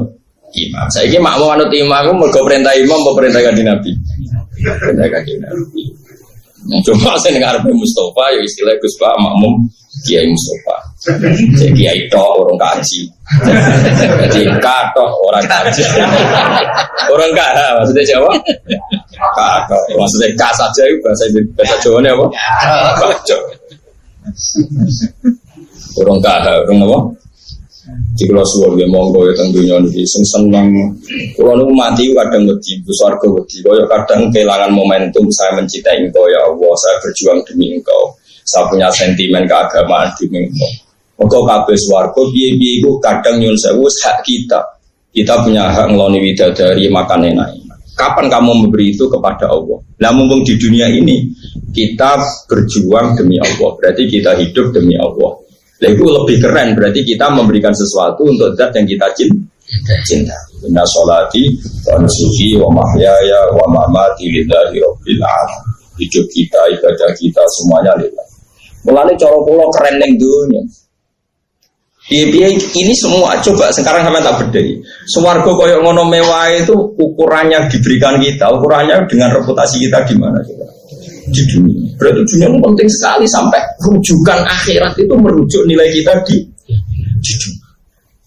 imam. 0.54 0.86
Saya 0.94 1.10
ini 1.10 1.18
makmum 1.22 1.50
manut 1.54 1.70
imam, 1.74 1.98
aku 2.01 2.12
mau 2.13 2.30
perintah 2.46 2.74
imam, 2.77 3.00
mau 3.01 3.13
perintah 3.18 3.42
kanji 3.42 3.62
Nabi. 3.65 3.92
Perintah 4.62 5.08
kanji 5.10 5.34
Nabi. 5.42 5.84
Cuma 6.86 7.13
saya 7.22 7.38
dengar 7.38 7.62
Mustafa, 7.69 8.34
ya 8.34 8.41
istilah 8.41 8.74
Gus 8.81 8.95
Pak 8.98 9.13
makmum 9.22 9.53
Kiai 10.03 10.25
Mustafa. 10.25 10.75
Jadi 11.55 11.72
Kiai 11.77 12.00
tok 12.10 12.41
orang 12.41 12.57
kaji. 12.57 13.01
Jadi 14.27 14.39
katok 14.60 15.12
orang 15.29 15.45
kaji. 15.45 15.84
Orang 17.13 17.29
kah 17.38 17.50
maksudnya 17.79 18.03
Jawa? 18.03 18.31
Katok. 19.15 19.81
Maksudnya 19.93 20.27
kah 20.36 20.51
saja 20.57 20.84
itu 20.89 20.98
bahasa 21.05 21.24
bahasa 21.53 21.75
Jawa 21.86 21.98
ini 22.01 22.10
apa? 22.10 22.25
Katok. 22.98 23.41
Orang 26.01 26.17
kah, 26.19 26.38
orang 26.43 26.79
apa? 26.81 27.00
Di 28.18 28.25
kalau 28.25 28.42
suwon 28.42 28.82
ya 28.82 28.88
monggo 28.89 29.30
ya 29.30 29.34
tentunya 29.38 29.77
nih 29.77 30.06
sing 30.06 30.25
seneng. 30.25 30.74
Kalau 31.38 31.54
nu 31.54 31.70
mati 31.74 32.10
kadang 32.15 32.50
besar 32.82 33.13
ke 33.22 33.30
wedi. 33.30 33.62
Kau 33.62 33.77
kadang 33.86 34.34
kehilangan 34.34 34.74
momentum 34.74 35.30
saya 35.30 35.54
mencintai 35.58 36.01
engkau 36.01 36.25
ya 36.25 36.42
Allah. 36.50 36.74
Saya 36.82 36.96
berjuang 37.06 37.39
demi 37.46 37.77
engkau 37.77 38.18
saya 38.46 38.70
punya 38.70 38.88
sentimen 38.94 39.50
keagamaan 39.50 40.13
minggu. 40.30 40.70
Engkau 41.18 41.42
kabeh 41.50 41.74
swarga 41.74 42.22
piye-piye 42.30 42.80
iku 42.80 43.01
kadang 43.01 43.42
nyun 43.42 43.58
sewu 43.58 43.89
hak 43.89 44.22
kita. 44.22 44.62
Kita 45.10 45.42
punya 45.42 45.74
hak 45.74 45.89
ngeloni 45.89 46.22
widadari 46.22 46.86
makan 46.92 47.34
enak. 47.34 47.50
Kapan 47.96 48.27
kamu 48.27 48.68
memberi 48.68 48.92
itu 48.92 49.08
kepada 49.08 49.48
Allah? 49.48 49.80
Nah 50.04 50.12
mumpung 50.12 50.44
di 50.44 50.60
dunia 50.60 50.92
ini 50.92 51.32
kita 51.72 52.20
berjuang 52.51 53.15
demi 53.15 53.39
Allah, 53.39 53.72
berarti 53.80 54.04
kita 54.12 54.36
hidup 54.36 54.75
demi 54.75 55.00
Allah. 55.00 55.39
Nah, 55.75 55.89
itu 55.91 56.05
lebih 56.08 56.38
keren, 56.39 56.72
berarti 56.72 57.03
kita 57.03 57.27
memberikan 57.36 57.75
sesuatu 57.75 58.24
untuk 58.24 58.55
zat 58.55 58.72
yang 58.79 58.88
kita 58.88 59.08
cinta. 59.12 59.44
cinta. 60.08 60.38
Inna 60.63 60.86
sholati 60.88 61.51
wa 61.89 62.00
nusuki 62.00 62.55
wa 62.55 62.70
mahyaya 62.72 63.51
wa 63.51 63.65
mamati 63.67 64.32
lillahi 64.32 64.79
rabbil 64.79 65.20
alamin. 65.20 65.63
Hidup 66.00 66.25
kita, 66.32 66.60
ibadah 66.79 67.10
kita 67.20 67.44
semuanya 67.60 67.91
lillahi. 68.00 68.34
Mulane 68.88 69.13
cara 69.20 69.36
pulau 69.44 69.67
keren 69.74 70.00
neng 70.00 70.15
dunia. 70.15 70.63
Iya, 72.05 72.53
ini 72.53 72.94
semua 72.94 73.34
coba 73.41 73.74
sekarang 73.74 74.05
sama 74.05 74.22
tak 74.22 74.46
bedai. 74.46 74.77
Suwargo 75.10 75.58
koyok 75.58 75.82
ngono 75.82 76.05
mewah 76.05 76.53
itu 76.53 76.77
ukurannya 77.01 77.65
diberikan 77.65 78.22
kita, 78.22 78.46
ukurannya 78.53 79.10
dengan 79.10 79.34
reputasi 79.34 79.82
kita 79.82 80.05
di 80.05 80.13
mana 80.13 80.38
coba? 80.46 80.70
Di 81.32 81.44
dunia. 81.50 81.89
Berarti 81.98 82.22
dunia 82.25 82.48
itu 82.51 82.60
penting 82.62 82.88
sekali 82.91 83.25
sampai 83.25 83.62
rujukan 83.82 84.39
akhirat 84.46 84.94
itu 85.00 85.13
merujuk 85.17 85.63
nilai 85.65 85.89
kita 85.89 86.13
di, 86.27 86.38
di 87.22 87.34
dunia. 87.41 87.65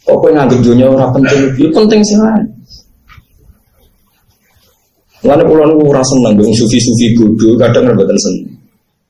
Pokoknya 0.09 0.43
nganggep 0.43 0.61
dunia 0.65 0.87
orang 0.89 1.11
penting, 1.13 1.41
itu 1.55 1.71
penting 1.71 2.01
sekali. 2.03 2.45
Lalu 5.27 5.45
pulau 5.51 5.67
nu 5.67 5.91
rasa 5.91 6.15
seneng, 6.15 6.39
sufi-sufi 6.55 7.13
kudu 7.19 7.59
kadang 7.59 7.91
rebutan 7.91 8.15
seneng 8.17 8.59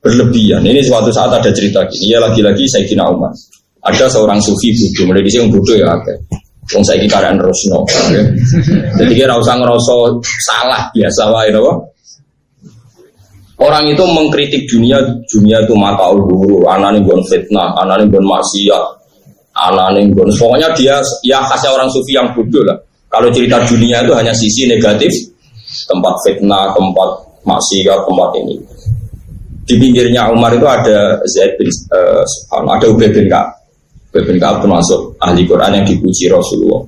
berlebihan. 0.03 0.63
Ini 0.63 0.81
suatu 0.87 1.11
saat 1.11 1.31
ada 1.35 1.51
cerita 1.51 1.83
gini. 1.91 2.15
Ya 2.15 2.19
lagi-lagi 2.23 2.65
saya 2.71 2.87
kira 2.87 3.07
Umar. 3.11 3.35
Ada 3.85 4.11
seorang 4.11 4.39
sufi 4.43 4.75
bodoh. 4.75 5.13
Mulai 5.13 5.23
di 5.27 5.31
sini 5.31 5.51
bodoh 5.51 5.77
ya 5.77 5.93
oke. 5.93 6.15
Wong 6.77 6.85
saya 6.85 7.01
kira 7.01 7.33
Rosno. 7.37 7.81
Okay. 7.85 8.25
Jadi 9.01 9.13
kira 9.17 9.35
usah 9.41 9.57
ngerasa 9.57 9.95
salah 10.45 10.83
biasa 10.93 11.23
wae 11.33 11.51
apa? 11.53 11.73
Orang 13.59 13.91
itu 13.91 14.05
mengkritik 14.07 14.71
dunia, 14.71 15.03
dunia 15.27 15.59
itu 15.67 15.75
mata 15.75 16.15
uluru, 16.15 16.63
anane 16.71 17.03
gon 17.03 17.19
fitnah, 17.27 17.75
anane 17.75 18.07
gon 18.07 18.23
maksiat, 18.23 18.85
anane 19.59 20.07
gon. 20.15 20.31
Pokoknya 20.31 20.71
dia 20.79 21.03
ya 21.27 21.43
khasnya 21.43 21.75
orang 21.75 21.91
sufi 21.91 22.15
yang 22.15 22.31
bodoh 22.33 22.63
lah. 22.63 22.79
Kalau 23.11 23.27
cerita 23.35 23.59
dunia 23.67 24.07
itu 24.07 24.15
hanya 24.15 24.31
sisi 24.31 24.71
negatif, 24.71 25.11
tempat 25.91 26.15
fitnah, 26.23 26.71
tempat 26.71 27.11
maksiat, 27.43 27.99
tempat 28.07 28.31
ini 28.47 28.57
di 29.69 29.77
pinggirnya 29.77 30.33
Umar 30.33 30.57
itu 30.57 30.65
ada 30.65 31.21
Zaid 31.29 31.61
bin 31.61 31.69
uh, 31.93 32.25
ada 32.57 32.87
Ubay 32.89 33.13
bin 33.13 33.29
Ka'ab. 33.29 33.53
Ubay 34.11 34.25
bin 34.25 34.41
Ka'ab 34.41 34.65
termasuk 34.65 35.13
ahli 35.21 35.45
Quran 35.45 35.77
yang 35.77 35.85
dipuji 35.85 36.33
Rasulullah. 36.33 36.81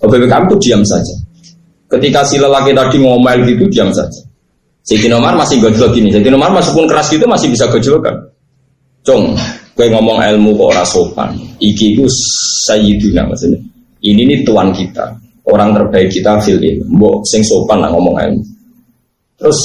Ubay 0.00 0.24
bin 0.24 0.28
Ka'ab 0.32 0.48
itu 0.48 0.56
diam 0.64 0.80
saja. 0.88 1.12
Ketika 1.92 2.24
si 2.24 2.40
lelaki 2.40 2.72
tadi 2.72 2.96
ngomel 2.96 3.44
gitu 3.44 3.68
diam 3.68 3.92
saja. 3.92 4.24
Sayyidina 4.84 5.16
Umar 5.16 5.32
masih 5.40 5.64
gojlok 5.64 5.96
gini. 5.96 6.12
Sayyidina 6.12 6.36
Umar 6.36 6.52
meskipun 6.60 6.84
keras 6.84 7.08
gitu 7.08 7.24
masih 7.24 7.48
bisa 7.48 7.64
gojlokan. 7.72 8.14
Cong, 9.04 9.36
gue 9.76 9.86
ngomong 9.88 10.20
ilmu 10.20 10.56
kok 10.60 10.68
ora 10.76 10.84
sopan. 10.84 11.32
Iki 11.60 11.96
itu 11.96 12.04
sayyidina 12.68 13.24
maksudnya. 13.24 13.60
Ini 14.04 14.22
nih 14.28 14.38
tuan 14.44 14.68
kita, 14.76 15.16
orang 15.48 15.72
terbaik 15.72 16.12
kita 16.12 16.36
fil 16.44 16.60
Mbok 16.60 17.24
sing 17.24 17.40
sopan 17.40 17.80
lah 17.80 17.88
ngomong 17.88 18.16
ilmu. 18.20 18.44
Terus 19.40 19.56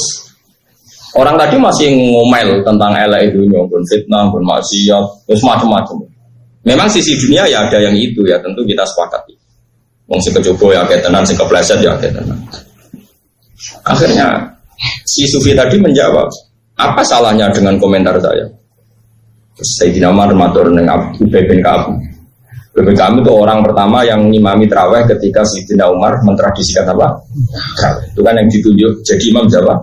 orang 1.12 1.36
tadi 1.36 1.60
masih 1.60 1.92
ngomel 1.92 2.64
tentang 2.64 2.96
elek 2.96 3.36
dunia, 3.36 3.60
pun 3.68 3.84
fitnah, 3.84 4.32
pun 4.32 4.40
maksiat, 4.40 5.04
terus 5.28 5.44
macam-macam. 5.44 6.00
Memang 6.64 6.88
sisi 6.88 7.16
dunia 7.16 7.48
ya 7.48 7.68
ada 7.68 7.80
yang 7.80 7.96
itu 7.96 8.24
ya 8.24 8.40
tentu 8.40 8.64
kita 8.64 8.84
sepakati. 8.84 9.36
Wong 10.08 10.20
si 10.20 10.32
kecoba 10.32 10.74
ya 10.74 10.82
kayak 10.88 11.06
tenan, 11.06 11.22
si 11.24 11.32
kepleset 11.36 11.80
ya 11.84 11.96
kayak 12.00 12.18
tenan. 12.18 12.38
Akhirnya 13.84 14.49
si 15.04 15.28
Sufi 15.28 15.52
tadi 15.52 15.76
menjawab, 15.76 16.28
apa 16.80 17.02
salahnya 17.04 17.52
dengan 17.52 17.76
komentar 17.76 18.16
saya? 18.20 18.48
Sayyidina 19.60 20.08
Umar 20.08 20.32
matur 20.32 20.72
dengan 20.72 21.12
Ubay 21.20 21.44
bin 21.44 21.60
Ka'ab. 21.60 21.92
Ubay 22.72 22.96
bin 22.96 22.96
itu 22.96 23.32
orang 23.34 23.60
pertama 23.60 24.00
yang 24.08 24.32
ngimami 24.32 24.64
terawih 24.64 25.04
ketika 25.04 25.44
Sayyidina 25.44 25.92
Umar 25.92 26.16
mentradisikan 26.24 26.88
apa? 26.88 27.20
Itu 28.08 28.24
kan 28.24 28.40
yang 28.40 28.48
ditunjuk 28.48 29.04
jadi 29.04 29.24
imam 29.28 29.44
siapa? 29.52 29.74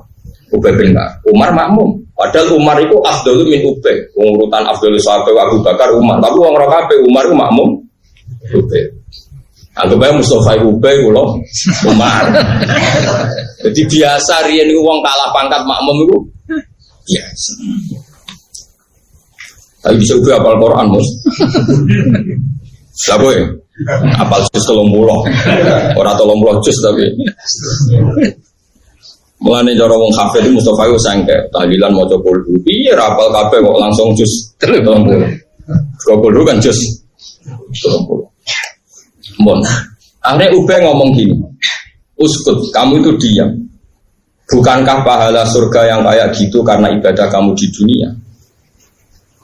Ubay 0.49 0.73
bin 0.73 0.97
Ka'ab. 0.97 1.21
Umar 1.29 1.53
makmum. 1.53 2.01
Padahal 2.17 2.57
Umar 2.57 2.81
itu 2.81 2.97
afdalu 3.05 3.45
min 3.45 3.61
Ubay. 3.69 3.97
Urutan 4.17 4.65
afdalu 4.65 4.97
sahabat 4.97 5.37
Abu 5.37 5.61
Bakar 5.61 5.93
Umar. 5.93 6.17
Tapi 6.17 6.35
orang 6.41 6.57
orang 6.57 6.89
Umar 7.05 7.23
itu 7.29 7.35
makmum. 7.37 7.69
Ubay. 8.57 8.96
Anggap 9.77 9.99
aja 10.01 10.13
Mustafa 10.17 10.51
Iqube 10.57 10.91
kula 11.05 11.23
Umar. 11.85 12.23
Jadi 13.61 13.81
biasa 13.85 14.33
Rian 14.49 14.67
itu 14.69 14.81
wong 14.81 14.99
kalah 15.05 15.29
pangkat 15.29 15.61
makmum 15.69 15.97
itu 16.05 16.17
biasa. 17.05 17.51
Tapi 19.85 19.95
bisa 20.01 20.17
juga 20.17 20.41
apal 20.41 20.57
Quran, 20.57 20.85
Mus. 20.89 21.07
Lah 23.07 23.17
boleh 23.21 23.45
apal 24.17 24.41
jus 24.49 24.65
Orang 25.93 26.15
tolong 26.17 26.39
30 26.41 26.65
jus 26.65 26.77
tapi. 26.81 27.05
Mulane 29.37 29.77
cara 29.77 29.93
wong 29.93 30.09
kafir 30.17 30.41
itu 30.41 30.57
Mustafa 30.57 30.89
Ibu 30.89 30.97
sangke 30.97 31.37
tahlilan 31.53 31.93
mau 31.93 32.09
coba 32.09 32.33
dulu 32.41 32.57
Iya 32.65 32.97
apal 32.97 33.29
kafe 33.29 33.61
kok 33.61 33.77
langsung 33.77 34.09
jus 34.17 34.33
30. 34.57 34.81
20 34.81 36.49
kan 36.49 36.57
jus 36.57 36.79
30 37.45 38.36
mon. 39.41 39.61
Akhirnya 40.21 40.51
Ube 40.57 40.75
ngomong 40.83 41.09
gini, 41.15 41.35
uskut, 42.19 42.59
kamu 42.73 42.99
itu 42.99 43.11
diam. 43.21 43.49
Bukankah 44.47 45.03
pahala 45.03 45.43
surga 45.43 45.91
yang 45.91 46.01
kayak 46.07 46.31
gitu 46.31 46.63
karena 46.63 46.87
ibadah 46.95 47.27
kamu 47.27 47.51
di 47.55 47.67
dunia? 47.71 48.07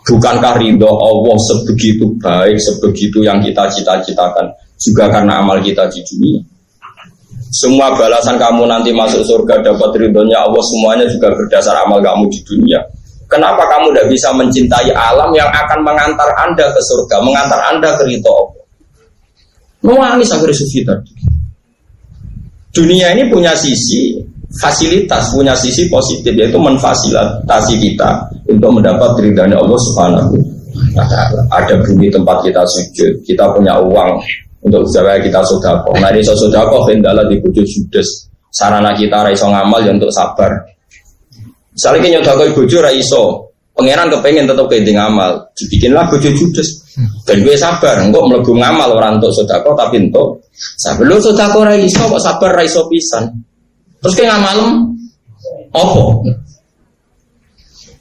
Bukankah 0.03 0.59
ridho 0.59 0.87
Allah 0.87 1.37
sebegitu 1.39 2.11
baik, 2.19 2.59
sebegitu 2.59 3.23
yang 3.23 3.39
kita 3.39 3.67
cita-citakan 3.71 4.51
juga 4.79 5.07
karena 5.11 5.39
amal 5.39 5.59
kita 5.63 5.87
di 5.91 6.03
dunia? 6.03 6.39
Semua 7.53 7.93
balasan 7.93 8.35
kamu 8.35 8.65
nanti 8.65 8.89
masuk 8.91 9.23
surga 9.23 9.61
dapat 9.61 9.95
ridhonya 9.99 10.41
Allah 10.41 10.63
semuanya 10.63 11.05
juga 11.07 11.31
berdasar 11.35 11.83
amal 11.83 12.01
kamu 12.03 12.27
di 12.31 12.39
dunia. 12.47 12.79
Kenapa 13.27 13.63
kamu 13.69 13.91
tidak 13.91 14.07
bisa 14.11 14.29
mencintai 14.35 14.91
alam 14.91 15.31
yang 15.35 15.47
akan 15.51 15.79
mengantar 15.83 16.27
Anda 16.39 16.67
ke 16.71 16.81
surga, 16.81 17.21
mengantar 17.23 17.59
Anda 17.71 17.91
ke 17.95 18.03
ridho 18.07 18.31
Allah? 18.31 18.62
Nuangis 19.83 20.31
akhirnya 20.31 20.55
sufi 20.55 20.79
tadi. 20.81 21.11
Dunia 22.73 23.13
ini 23.13 23.29
punya 23.29 23.53
sisi 23.53 24.17
fasilitas, 24.57 25.29
punya 25.35 25.53
sisi 25.53 25.85
positif 25.91 26.33
yaitu 26.33 26.57
memfasilitasi 26.57 27.75
kita 27.77 28.25
untuk 28.49 28.81
mendapat 28.81 29.13
ridhanya 29.21 29.59
Allah 29.61 29.77
Subhanahu 29.77 30.33
wa 30.97 31.05
Ada 31.53 31.77
bumi 31.85 32.09
tempat 32.09 32.41
kita 32.41 32.61
sujud, 32.65 33.11
kita 33.27 33.45
punya 33.53 33.77
uang 33.77 34.17
untuk 34.65 34.81
supaya 34.89 35.21
kita 35.21 35.43
sodako. 35.45 35.93
Nah 35.99 36.09
di 36.09 36.23
sodako 36.23 36.87
hendaklah 36.89 37.27
di 37.29 37.37
bujuk 37.43 37.65
judes. 37.67 38.31
Sarana 38.53 38.93
kita 38.93 39.25
raiso 39.25 39.49
ngamal 39.49 39.81
ya 39.81 39.91
untuk 39.93 40.13
sabar. 40.13 40.49
Misalnya 41.73 41.99
kita 42.05 42.09
nyodako 42.21 42.41
bujuk 42.61 42.81
raiso, 42.85 43.52
pangeran 43.73 44.07
kepengen 44.09 44.45
tetap 44.45 44.65
kayak 44.69 44.89
ngamal, 44.93 45.31
dibikinlah 45.57 46.05
bujuk 46.09 46.33
judes. 46.37 46.85
Dan 47.25 47.41
gue 47.41 47.57
sabar, 47.57 47.97
enggak 48.05 48.21
melebu 48.21 48.53
ngamal 48.53 48.89
orang 48.93 49.17
untuk 49.17 49.33
sodako 49.33 49.73
tapi 49.73 49.97
untuk 49.97 50.45
sabar. 50.53 51.03
Lu 51.09 51.17
sodako 51.17 51.65
raiso 51.65 52.05
kok 52.05 52.21
sabar 52.21 52.53
raiso 52.53 52.85
pisan. 52.85 53.33
Terus 53.97 54.13
kayak 54.13 54.29
ngamalem, 54.37 54.93
opo? 55.73 56.21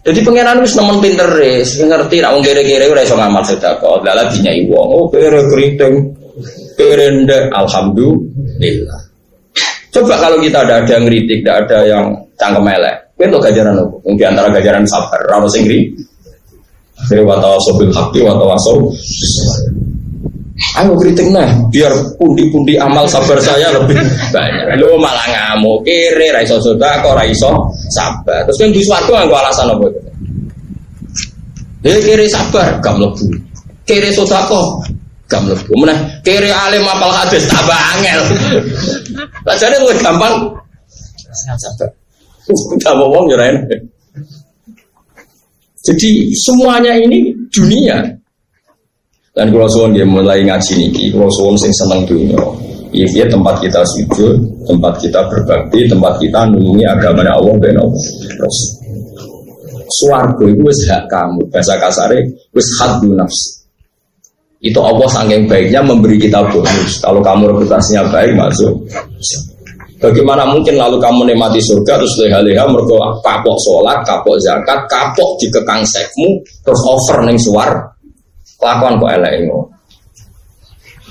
Jadi 0.02 0.18
pengiran 0.26 0.58
wis 0.60 0.74
nemen 0.74 0.98
pinter 0.98 1.30
wis 1.38 1.78
ngerti 1.78 2.18
nak 2.18 2.34
wong 2.34 2.42
kere-kere 2.42 2.90
ora 2.90 3.06
iso 3.06 3.14
ngamal 3.14 3.46
sedekah. 3.46 4.02
Lah 4.02 4.14
lagi 4.18 4.42
nyai 4.42 4.66
wong, 4.66 4.88
oh 4.90 5.06
kere 5.08 5.46
keriting, 5.46 5.94
kere 6.74 7.06
alhamdulillah. 7.54 9.00
Coba 9.92 10.14
kalau 10.18 10.40
kita 10.40 10.64
ada 10.66 10.82
ada 10.82 10.90
yang 10.98 11.04
ngeritik, 11.06 11.44
tidak 11.44 11.56
ada 11.68 11.78
yang 11.84 12.04
cangkem 12.40 12.64
elek. 12.64 12.96
Kowe 13.22 13.30
entuk 13.30 13.46
gajaran 13.46 13.78
opo? 13.78 14.02
Mungkin 14.02 14.34
antara 14.34 14.50
gajaran 14.50 14.82
sabar, 14.90 15.22
ora 15.30 15.38
ono 15.38 15.46
sing 15.46 15.62
Akhirnya 15.62 17.22
watawa 17.22 17.54
sobil 17.62 17.94
haki, 17.94 18.18
watawa 18.26 18.58
Ayo 20.82 20.98
kritik 20.98 21.30
nah, 21.30 21.46
biar 21.70 21.94
pundi-pundi 22.18 22.74
amal 22.74 23.06
sabar 23.06 23.38
saya 23.38 23.70
lebih 23.78 23.94
banyak. 24.34 24.74
Lu 24.74 24.98
malah 24.98 25.22
ngamuk, 25.30 25.86
kiri, 25.86 26.34
raiso 26.34 26.58
sudah, 26.58 26.98
kok 26.98 27.14
raiso 27.14 27.70
sabar. 27.94 28.42
Terus 28.50 28.58
kan 28.58 28.70
di 28.74 28.82
suatu 28.82 29.14
nggak 29.14 29.38
alasan 29.38 29.70
apa 29.70 29.84
itu? 29.86 30.00
Ya 31.86 31.98
kiri 32.02 32.26
sabar, 32.26 32.82
gak 32.82 32.94
melebu. 32.98 33.26
Kiri 33.86 34.10
sudah 34.10 34.50
kok, 34.50 34.66
gak 35.30 35.46
melebu. 35.46 35.70
Mana 35.78 35.94
kiri 36.26 36.50
alim 36.50 36.82
apal 36.90 37.14
hadis 37.14 37.46
tak 37.46 37.62
bangel. 37.70 38.22
Bacanya 39.46 39.78
lebih 39.78 40.02
gampang. 40.02 40.34
Sabar. 41.32 42.01
Mau 42.48 43.06
ngomong 43.06 43.30
nyerahin. 43.30 43.56
Jadi 45.82 46.30
semuanya 46.38 46.94
ini 46.94 47.34
dunia. 47.50 47.98
Dan 49.32 49.48
kalau 49.48 49.66
suwon 49.66 49.96
dia 49.96 50.04
mulai 50.04 50.44
ngaji 50.44 50.72
niki, 50.76 51.08
kalau 51.10 51.26
suwon 51.32 51.56
sing 51.56 51.72
seneng 51.72 52.04
dunia. 52.04 52.38
Iya, 52.92 53.08
iya 53.16 53.26
tempat 53.32 53.56
kita 53.64 53.80
sujud, 53.88 54.36
tempat 54.68 55.00
kita 55.00 55.24
berbakti, 55.24 55.88
tempat 55.88 56.20
kita 56.20 56.44
nungi 56.52 56.84
agama 56.84 57.24
Allah 57.24 57.56
dan 57.56 57.80
Allah. 57.80 58.02
Suarga 59.96 60.44
itu 60.44 60.60
wis 60.60 60.84
hak 60.84 61.08
kamu. 61.08 61.40
Bahasa 61.48 61.80
kasare 61.80 62.20
wis 62.52 62.68
hadu 62.80 63.16
nafsi. 63.16 63.64
Itu 64.62 64.78
Allah 64.78 65.08
saking 65.10 65.48
baiknya 65.50 65.82
memberi 65.82 66.20
kita 66.20 66.38
bonus. 66.52 67.02
Kalau 67.02 67.18
kamu 67.24 67.56
reputasinya 67.56 68.06
baik 68.12 68.36
masuk. 68.38 68.72
Bagaimana 70.02 70.42
mungkin 70.50 70.74
lalu 70.74 70.98
kamu 70.98 71.30
nikmati 71.30 71.62
surga 71.62 71.94
terus 71.94 72.18
leha-leha 72.18 72.66
mergo 72.66 72.98
kapok 73.22 73.54
sholat, 73.62 74.02
kapok 74.02 74.34
zakat, 74.42 74.82
kapok 74.90 75.38
dikekang 75.38 75.86
sekmu, 75.86 76.42
terus 76.66 76.82
over 76.90 77.22
neng 77.22 77.38
suar, 77.38 77.70
kelakuan 78.58 78.98
kok 78.98 79.12
elek 79.14 79.46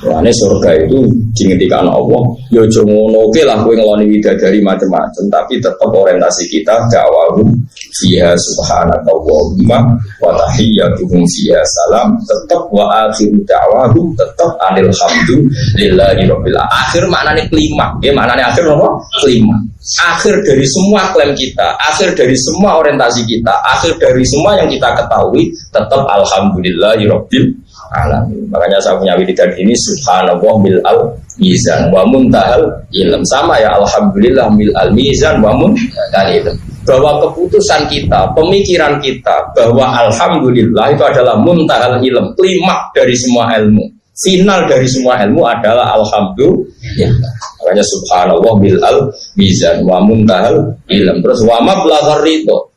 ini 0.01 0.33
surga 0.33 0.69
itu 0.81 1.05
dingetikan 1.37 1.85
Allah. 1.85 2.23
Yo 2.49 2.65
ya 2.65 2.81
ngono 2.81 3.29
oke 3.29 3.41
lah 3.45 3.61
kowe 3.61 3.73
ngeloni 3.73 4.17
dari 4.17 4.57
macam-macam, 4.65 5.23
tapi 5.29 5.61
tetap 5.61 5.89
orientasi 5.93 6.49
kita 6.49 6.73
dakwahum 6.89 7.53
fiha 8.01 8.33
subhanakallahumma 8.33 9.77
wa 10.17 10.31
tahiyyatuhum 10.41 11.21
fiha 11.37 11.61
salam. 11.61 12.17
Tetap 12.25 12.65
wa 12.73 12.89
akhiru 13.05 13.37
dakwahum 13.45 14.17
tetap 14.17 14.49
anil 14.65 14.89
hamdulillahi 14.89 16.25
rabbil 16.25 16.57
Akhir 16.57 17.05
maknanya 17.05 17.45
kelima. 17.53 17.93
Ya 18.01 18.11
maknanya 18.17 18.49
akhir 18.49 18.65
apa? 18.65 18.89
Kelima. 19.21 19.55
Akhir 20.01 20.33
dari 20.45 20.65
semua 20.65 21.09
klaim 21.09 21.33
kita, 21.33 21.73
akhir 21.81 22.13
dari 22.13 22.37
semua 22.37 22.77
orientasi 22.77 23.25
kita, 23.25 23.53
akhir 23.65 23.97
dari 23.97 24.21
semua 24.25 24.53
yang 24.57 24.69
kita 24.69 24.93
ketahui 24.93 25.49
tetap 25.73 26.05
alhamdulillahi 26.05 27.09
rabbil 27.09 27.49
alamin. 27.91 28.47
Makanya 28.47 28.79
saya 28.79 28.95
punya 28.95 29.13
wiridan 29.19 29.51
ini 29.59 29.75
subhanallah 29.75 30.53
mil 30.63 30.79
al 30.87 30.99
mizan 31.35 31.91
wa 31.91 32.07
muntahal 32.07 32.63
ilm 32.95 33.21
sama 33.27 33.59
ya 33.59 33.75
alhamdulillah 33.75 34.47
mil 34.55 34.71
al 34.79 34.89
mizan 34.95 35.43
wa 35.43 35.51
muntahal 35.55 36.27
ilm. 36.31 36.55
Bahwa 36.81 37.21
keputusan 37.29 37.85
kita, 37.93 38.33
pemikiran 38.33 38.97
kita 38.97 39.53
bahwa 39.53 39.85
alhamdulillah 40.09 40.89
itu 40.89 41.03
adalah 41.05 41.37
muntahal 41.37 42.01
ilm, 42.01 42.33
klimak 42.33 42.89
dari 42.95 43.13
semua 43.13 43.53
ilmu. 43.59 43.85
Final 44.21 44.69
dari 44.69 44.85
semua 44.85 45.17
ilmu 45.25 45.45
adalah 45.45 45.97
alhamdulillah. 45.97 47.31
Makanya 47.61 47.85
subhanallah 47.85 48.53
bil 48.57 48.79
al 48.81 48.97
mizan 49.37 49.83
wa 49.85 50.01
muntahal 50.01 50.73
ilm. 50.89 51.17
Terus 51.21 51.39
wa 51.45 51.61
mablaghar 51.61 52.23
ridho. 52.23 52.71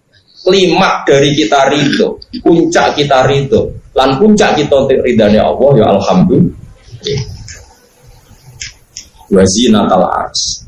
Klimak 0.44 1.08
dari 1.08 1.32
kita 1.32 1.72
ridho, 1.72 2.20
puncak 2.44 2.92
kita 3.00 3.24
ridho, 3.24 3.64
Lan 3.94 4.18
puncak 4.18 4.58
kita 4.58 4.74
untuk 4.74 4.98
ridhanya 5.06 5.46
Allah 5.46 5.70
ya 5.78 5.86
alhamdulillah. 5.94 6.54
Wazina 9.30 9.86
tal 9.86 10.04
ars. 10.04 10.66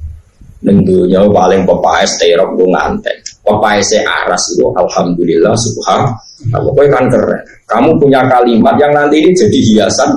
ning 0.67 0.83
paling 1.13 1.63
pepaes 1.63 2.11
terok 2.19 2.55
ku 2.59 2.65
ngantek. 2.71 3.19
Pepaese 3.47 4.03
aras 4.03 4.43
itu 4.55 4.67
alhamdulillah 4.75 5.55
subhanallah. 5.55 6.19
Pokoknya 6.51 6.91
kan 6.99 7.05
keren. 7.07 7.43
Kamu 7.71 7.91
punya 8.03 8.27
kalimat 8.27 8.75
yang 8.79 8.91
nanti 8.91 9.23
ini 9.23 9.31
jadi 9.35 9.59
hiasan 9.71 10.11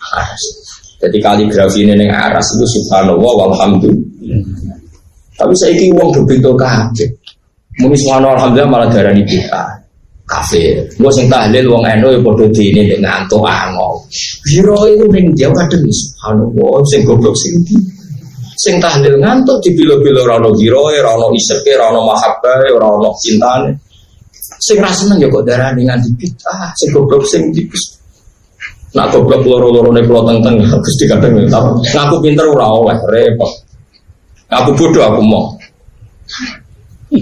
aras. 0.00 0.42
Jadi 1.00 1.16
kaligrafi 1.20 1.84
ini 1.84 1.96
yang 1.96 2.12
aras 2.12 2.44
itu 2.56 2.64
subhanallah 2.80 3.32
walhamdulillah. 3.44 4.76
Tapi 5.40 5.52
saya 5.56 5.72
ini 5.72 5.92
uang 5.96 6.10
berbeda 6.20 6.52
kabeh. 6.52 7.08
Muni 7.80 7.96
subhanallah 7.96 8.36
alhamdulillah 8.36 8.70
malah 8.72 8.88
darani 8.92 9.24
kita 9.24 9.83
kafir. 10.24 10.80
Gue 10.96 11.12
sing 11.12 11.28
tahlil 11.28 11.68
wong 11.68 11.84
eno 11.84 12.08
ya 12.12 12.20
padha 12.20 12.46
dene 12.48 12.80
nek 12.88 13.00
ngantuk 13.04 13.44
angol. 13.44 13.94
Biro 14.48 14.78
itu 14.88 15.04
ning 15.12 15.26
dia 15.36 15.48
kadang 15.52 15.84
subhanallah 15.84 16.80
sing 16.88 17.00
goblok 17.04 17.36
sing 17.36 17.54
sing 18.56 18.74
tahlil 18.80 19.20
ngantuk 19.20 19.60
di 19.60 19.76
bilo-bilo 19.76 20.24
ora 20.24 20.40
ono 20.40 20.56
giroe, 20.56 20.96
ora 21.02 21.20
ono 21.20 21.34
iseke, 21.34 21.76
ora 21.76 21.92
ono 21.92 22.00
mahabbahe, 22.08 22.68
ora 22.72 22.86
ono 22.88 23.08
cintane. 23.20 23.70
Sing 24.60 24.80
ra 24.80 24.88
seneng 24.94 25.20
ya 25.20 25.28
kok 25.28 25.44
darani 25.44 25.82
nganti 25.84 26.08
bid'ah, 26.16 26.72
sing 26.78 26.88
goblok 26.94 27.24
sing 27.28 27.52
tipis. 27.52 28.00
Nak 28.94 29.10
goblok 29.10 29.42
loro 29.42 29.90
nih 29.90 30.06
kula 30.06 30.22
teng-teng 30.30 30.62
Gusti 30.78 31.04
kadang 31.10 31.34
ngaku 31.50 32.16
pinter 32.22 32.46
ora 32.46 32.70
oleh 32.70 32.96
repot. 33.10 33.50
Aku 34.54 34.70
bodoh 34.78 35.02
aku 35.02 35.20
mau. 35.24 35.50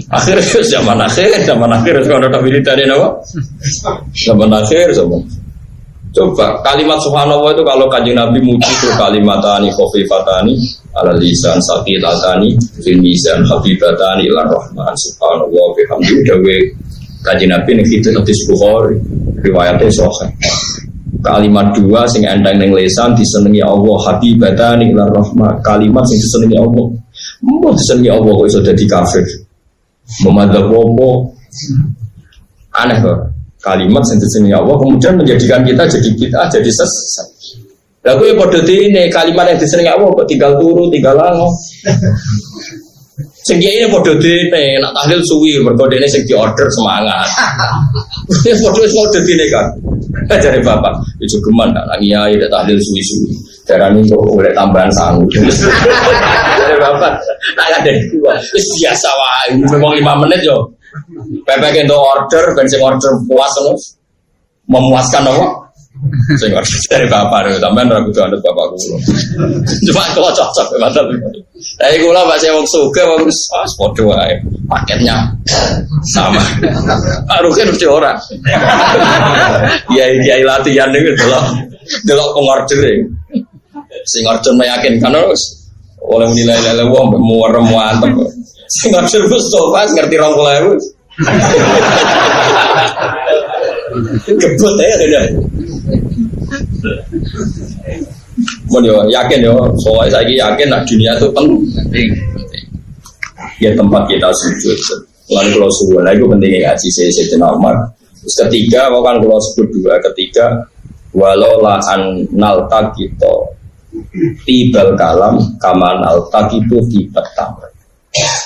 Akhir 0.09 0.37
zaman 0.65 0.97
akhir, 0.97 1.45
zaman 1.45 1.69
akhir. 1.69 2.01
Kalau 2.09 2.25
ada 2.25 2.39
militer 2.41 2.73
ini 2.81 2.93
apa? 2.93 3.09
Zaman 4.13 4.49
akhir 4.49 4.93
zaman. 4.97 5.21
Coba 6.13 6.61
kalimat 6.61 7.01
subhanallah 7.01 7.57
itu 7.57 7.65
kalau 7.65 7.89
kaji 7.89 8.13
Nabi 8.13 8.37
muji 8.37 8.69
itu 8.69 8.85
kalimat 9.01 9.41
tani 9.41 9.73
khofifatani 9.73 10.53
ala 10.93 11.09
lisan 11.17 11.57
sakilatani 11.57 12.53
fil 12.85 13.01
mizan 13.01 13.41
habibatani 13.49 14.29
ilar 14.29 14.45
rahman 14.45 14.93
subhanallah 14.93 15.67
bihamdi. 15.73 16.21
Dawe 16.29 16.57
kaji 17.25 17.45
Nabi 17.49 17.81
nih 17.81 17.85
kita 17.97 18.13
hadis 18.13 18.45
Bukhari 18.45 19.01
riwayatnya 19.41 19.89
sohail 19.89 20.29
kalimat 21.25 21.73
dua 21.73 22.05
sing 22.05 22.29
endang 22.29 22.61
neng 22.61 22.77
lesan 22.77 23.17
disenengi 23.17 23.65
Allah 23.65 23.97
habibatani 24.05 24.93
ilar 24.93 25.09
rahman. 25.09 25.57
Kalimat 25.65 26.05
sing 26.05 26.21
disenengi 26.21 26.61
Allah 26.61 26.93
mau 27.41 27.73
disenengi 27.73 28.13
Allah 28.13 28.31
kok 28.37 28.49
sudah 28.53 28.73
di 28.77 28.85
kafir 28.85 29.25
memadzab 30.21 30.69
aneh 32.73 32.97
kok 33.01 33.17
kalimat 33.63 34.03
yang 34.05 34.19
disenengi 34.21 34.55
Allah 34.55 34.75
kemudian 34.77 35.13
menjadikan 35.17 35.61
kita 35.65 35.83
jadi 35.89 36.09
kita 36.13 36.39
jadi 36.53 36.69
sesat 36.69 37.27
Lalu 38.03 38.23
ya 38.27 38.33
pada 38.35 38.59
ini 38.67 39.07
kalimat 39.07 39.47
yang 39.47 39.59
disenangi 39.63 39.87
Allah 39.95 40.11
kok 40.11 40.27
tinggal 40.27 40.59
turu, 40.59 40.91
tinggal 40.91 41.15
lango. 41.15 41.47
Sing 43.47 43.59
ini 43.63 43.87
pada 43.87 44.11
ini 44.19 44.79
nak 44.83 44.91
tahlil 44.91 45.23
suwi 45.23 45.55
berkode 45.63 45.95
ini 45.95 46.07
sing 46.11 46.27
order 46.35 46.67
semangat. 46.67 47.27
Ya 48.43 48.55
pada 48.59 48.83
pada 48.83 49.19
ini 49.23 49.45
kan. 49.47 49.65
Dari 50.27 50.59
bapak, 50.63 50.93
itu 51.19 51.39
geman 51.43 51.71
tak 51.75 51.83
lagi 51.87 52.11
ya 52.11 52.27
tidak 52.27 52.51
tahlil 52.51 52.79
suwi-suwi. 52.79 53.31
Darah 53.63 53.87
ini 53.95 54.07
kok 54.11 54.19
boleh 54.19 54.51
tambahan 54.51 54.91
sanggup. 54.91 55.31
Bapak, 56.83 57.15
ada 57.55 57.91
dua. 58.11 58.33
Biasa 58.51 59.09
wah, 59.15 59.43
memang 59.55 59.93
lima 59.95 60.13
menit 60.27 60.43
yo. 60.43 60.57
Pepe 61.47 61.73
itu 61.73 61.95
order, 61.95 62.43
ben 62.53 62.67
sing 62.69 62.83
order 62.83 63.11
puas 63.25 63.49
terus 63.55 63.97
memuaskan 64.69 65.25
apa? 65.25 65.63
Saya 66.35 66.59
dari 66.89 67.07
bapak 67.07 67.47
nih, 67.47 67.61
sampean 67.63 67.87
ragu 67.87 68.09
tuh 68.11 68.27
anut 68.27 68.41
bapak 68.43 68.65
kulo. 68.75 68.97
Cuma 69.87 70.03
kalau 70.11 70.33
cocok 70.35 70.67
mantap. 70.81 71.05
Tapi 71.79 71.95
kulo 72.01 72.21
masih 72.27 72.51
wong 72.51 72.67
suka, 72.67 73.01
wong 73.07 73.23
ah 73.55 73.67
podo 73.79 74.11
aja 74.11 74.35
paketnya 74.67 75.15
sama. 76.11 76.43
Harusnya 77.31 77.69
mesti 77.71 77.85
orang. 77.87 78.17
Iya 79.95 80.05
iya 80.17 80.35
latihan 80.43 80.91
nih 80.91 81.13
delok 81.15 81.45
delok 82.03 82.29
pengorder 82.35 82.79
Sing 84.03 84.27
order 84.27 84.51
meyakinkan 84.59 85.13
harus 85.13 85.62
oleh 86.03 86.27
menilai 86.31 86.59
lele 86.59 86.83
wong 86.91 87.15
muarem 87.19 87.65
mantep. 87.71 88.11
Sing 88.67 88.91
order 88.91 89.23
Mustafa 89.29 89.81
ngerti 89.95 90.15
rong 90.19 90.33
puluh 90.35 90.75
Gebut 94.25 94.73
ya 94.81 94.95
udah. 95.05 95.25
Mau 98.73 98.81
yo 98.81 99.05
yakin 99.13 99.45
yo, 99.45 99.53
soalnya 99.85 100.17
saya 100.17 100.33
yakin 100.33 100.67
nak 100.73 100.81
dunia 100.89 101.13
itu 101.13 101.29
penting. 101.29 102.09
Ya 103.61 103.69
tempat 103.77 104.09
kita 104.09 104.33
sujud. 104.33 104.79
Lalu 105.29 105.49
kalau 105.55 105.69
subuh 105.69 106.01
lagi 106.01 106.19
pentingnya 106.25 106.73
ngaji 106.73 106.87
saya 106.89 107.09
saya 107.13 107.53
Umar. 107.53 107.77
Terus 108.23 108.35
ketiga, 108.47 108.89
mau 108.89 109.05
kan 109.05 109.21
kalau 109.21 109.37
sebut 109.37 109.67
dua, 109.77 110.01
ketiga, 110.11 110.65
walau 111.13 111.61
la 111.61 111.77
an 111.93 112.25
nalta 112.33 112.89
kita 112.97 113.52
tibal 114.45 114.93
kalam 114.93 115.41
kaman 115.57 115.95
nalta 116.01 116.45
itu 116.53 116.77
tibat 116.89 117.25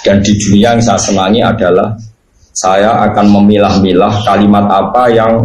Dan 0.03 0.23
di 0.23 0.31
dunia 0.39 0.75
yang 0.75 0.83
saya 0.83 0.99
senangi 0.99 1.43
adalah 1.43 1.91
saya 2.55 3.03
akan 3.11 3.25
memilah-milah 3.37 4.23
kalimat 4.23 4.65
apa 4.71 5.11
yang 5.11 5.43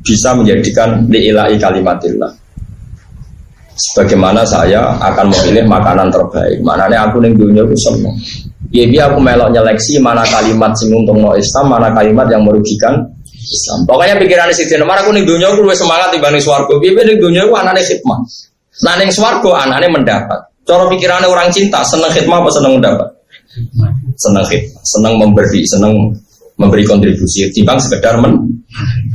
bisa 0.00 0.32
menjadikan 0.32 1.04
li'ilai 1.10 1.58
kalimatillah. 1.58 2.30
Sebagaimana 3.78 4.42
saya 4.46 4.94
akan 4.98 5.30
memilih 5.30 5.66
makanan 5.66 6.10
terbaik. 6.10 6.58
Maknanya 6.62 7.10
aku 7.10 7.22
ning 7.22 7.34
dunia 7.34 7.62
aku 7.62 7.74
seneng. 7.78 8.14
Ya 8.74 9.06
aku 9.06 9.18
melok 9.22 9.54
nyeleksi 9.54 10.02
mana 10.02 10.26
kalimat 10.26 10.74
sing 10.74 10.90
untung 10.90 11.22
no 11.22 11.34
Islam 11.34 11.72
mana 11.72 11.94
kalimat 11.94 12.26
yang 12.30 12.42
merugikan 12.42 12.94
Islam. 13.38 13.86
Pokoknya 13.86 14.18
pikirannya 14.18 14.54
si 14.54 14.66
Dino 14.66 14.86
aku 14.86 15.14
ning 15.14 15.24
dunia 15.24 15.50
aku 15.50 15.62
lebih 15.62 15.78
semangat 15.78 16.10
dibanding 16.10 16.42
swargo 16.42 16.82
dia 16.82 16.90
ning 17.06 17.22
dunia 17.22 17.46
aku 17.46 17.54
anaknya 17.54 17.86
khidmat 17.86 18.20
nah 18.84 18.94
ning 18.98 19.10
swargo 19.10 19.54
anaknya 19.54 19.88
mendapat 19.90 20.40
cara 20.68 20.84
pikirannya 20.90 21.28
orang 21.28 21.48
cinta 21.48 21.80
seneng 21.82 22.12
khidmat 22.12 22.44
apa 22.44 22.50
seneng 22.52 22.72
mendapat 22.78 23.08
seneng 24.20 24.44
khidmat 24.46 24.82
seneng 24.84 25.14
memberi 25.16 25.62
seneng 25.64 25.92
memberi 26.58 26.84
kontribusi 26.84 27.48
timbang 27.54 27.78
sekedar 27.80 28.18
men 28.20 28.36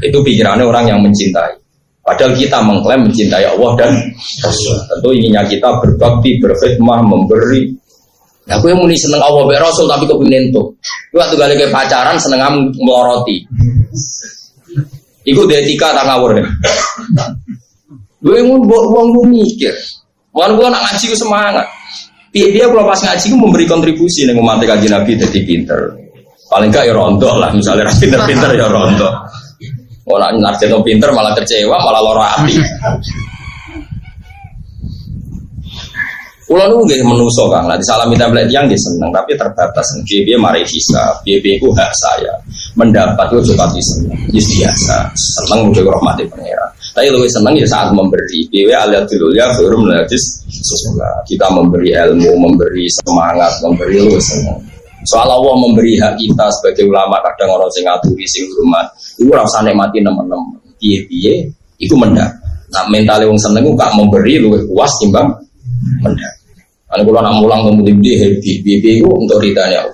itu 0.01 0.17
pikirannya 0.19 0.65
orang 0.65 0.89
yang 0.89 0.99
mencintai 0.99 1.53
padahal 2.03 2.33
kita 2.35 2.59
mengklaim 2.59 3.07
mencintai 3.07 3.45
Allah 3.47 3.71
dan 3.79 3.91
tentu 4.91 5.09
ininya 5.13 5.45
kita 5.47 5.69
berbakti 5.79 6.41
berkhidmah 6.41 6.99
memberi 7.05 7.83
Nah, 8.43 8.59
yang 8.59 8.75
muni 8.75 8.99
seneng 8.99 9.23
Allah 9.23 9.47
be 9.47 9.55
Rasul 9.55 9.87
tapi 9.87 10.03
kepingin 10.03 10.51
tuh. 10.51 10.67
Lu 11.15 11.17
waktu 11.23 11.39
kali 11.39 11.55
pacaran 11.71 12.19
seneng 12.19 12.43
meloroti. 12.75 13.39
Iku 15.23 15.47
etika 15.47 15.95
tak 15.95 16.03
ngawur 16.03 16.35
deh. 16.35 16.47
Gue 18.23 18.39
mau 18.47 18.57
buang 18.63 19.11
gue 19.11 19.25
mikir. 19.35 19.75
Wan 20.31 20.55
gue 20.55 20.67
nak 20.71 20.81
ngaji 20.87 21.11
gue 21.11 21.19
semangat. 21.19 21.67
Dia 22.31 22.47
dia 22.49 22.65
kalau 22.71 22.87
pas 22.87 22.97
ngaji 22.97 23.25
gue 23.29 23.39
memberi 23.39 23.65
kontribusi 23.67 24.23
nih 24.23 24.33
umat 24.39 24.63
kaji 24.63 24.87
Nabi 24.87 25.19
jadi 25.19 25.39
pinter. 25.43 25.79
Paling 26.47 26.69
gak 26.69 26.85
ya 26.85 26.93
rontok 26.93 27.35
lah, 27.41 27.49
misalnya 27.49 27.89
pinter-pinter 27.97 28.53
ya 28.53 28.69
rontok. 28.69 29.13
Orang 30.05 30.37
narjeno 30.37 30.83
pinter 30.85 31.09
malah 31.15 31.33
kecewa, 31.33 31.81
malah 31.81 32.01
loro 32.03 32.21
hati. 32.21 32.55
Kulo 36.43 36.69
nu 36.69 36.85
nggih 36.85 37.01
menuso 37.01 37.49
Kang, 37.49 37.65
lah 37.65 37.79
disalami 37.79 38.13
tablet 38.13 38.45
yang 38.51 38.69
dia 38.69 38.77
seneng 38.77 39.09
tapi 39.09 39.33
terbatas. 39.33 39.97
Piye 40.05 40.21
piye 40.21 40.37
mari 40.37 40.61
hisab, 40.61 41.23
piye 41.25 41.57
hak 41.57 41.91
saya. 41.97 42.33
Mendapat 42.77 43.25
itu 43.33 43.55
juga 43.55 43.65
yes 43.73 44.45
biasa. 44.53 45.09
Seneng 45.17 45.73
mudah 45.73 45.81
rahmati 45.81 46.27
pangeran. 46.29 46.62
Tapi 46.93 47.09
lebih 47.09 47.29
seneng 47.33 47.57
ya 47.57 47.65
saat 47.65 47.89
memberi. 47.89 48.45
Piye 48.53 48.69
aliat 48.69 49.09
dulu 49.09 49.33
ya 49.33 49.49
forum 49.57 49.89
najis 49.89 50.45
Kita 51.25 51.49
memberi 51.49 51.89
ilmu, 51.89 52.37
memberi 52.37 52.85
semangat, 53.01 53.57
memberi 53.65 53.97
lu 53.97 54.13
seneng. 54.21 54.61
Soal 55.03 55.27
Allah 55.27 55.55
memberi 55.57 55.99
hak 55.99 56.15
kita 56.15 56.47
sebagai 56.53 56.87
ulama 56.87 57.19
kadang 57.19 57.59
orang 57.59 57.67
sing 57.75 57.83
ngaturi 57.83 58.23
sing 58.23 58.47
hormat, 58.55 58.87
itu 59.19 59.27
rasa 59.27 59.59
nikmati 59.65 59.99
teman-teman. 59.99 60.61
Piye-piye 60.79 61.49
itu 61.81 61.95
mendak. 61.99 62.31
Nah 62.71 62.87
mentalnya 62.87 63.27
wong 63.27 63.35
seneng 63.41 63.67
gak 63.75 63.91
memberi 63.99 64.39
lu 64.39 64.55
puas 64.71 64.93
timbang 65.03 65.27
mendak. 65.99 66.33
Kalau 66.87 67.03
kalau 67.09 67.21
nak 67.25 67.35
mulang 67.41 67.61
kemudian 67.65 67.97
dia 67.99 68.15
happy, 68.21 68.61
piye 68.61 69.01
itu 69.01 69.09
untuk 69.09 69.41
Allah. 69.41 69.89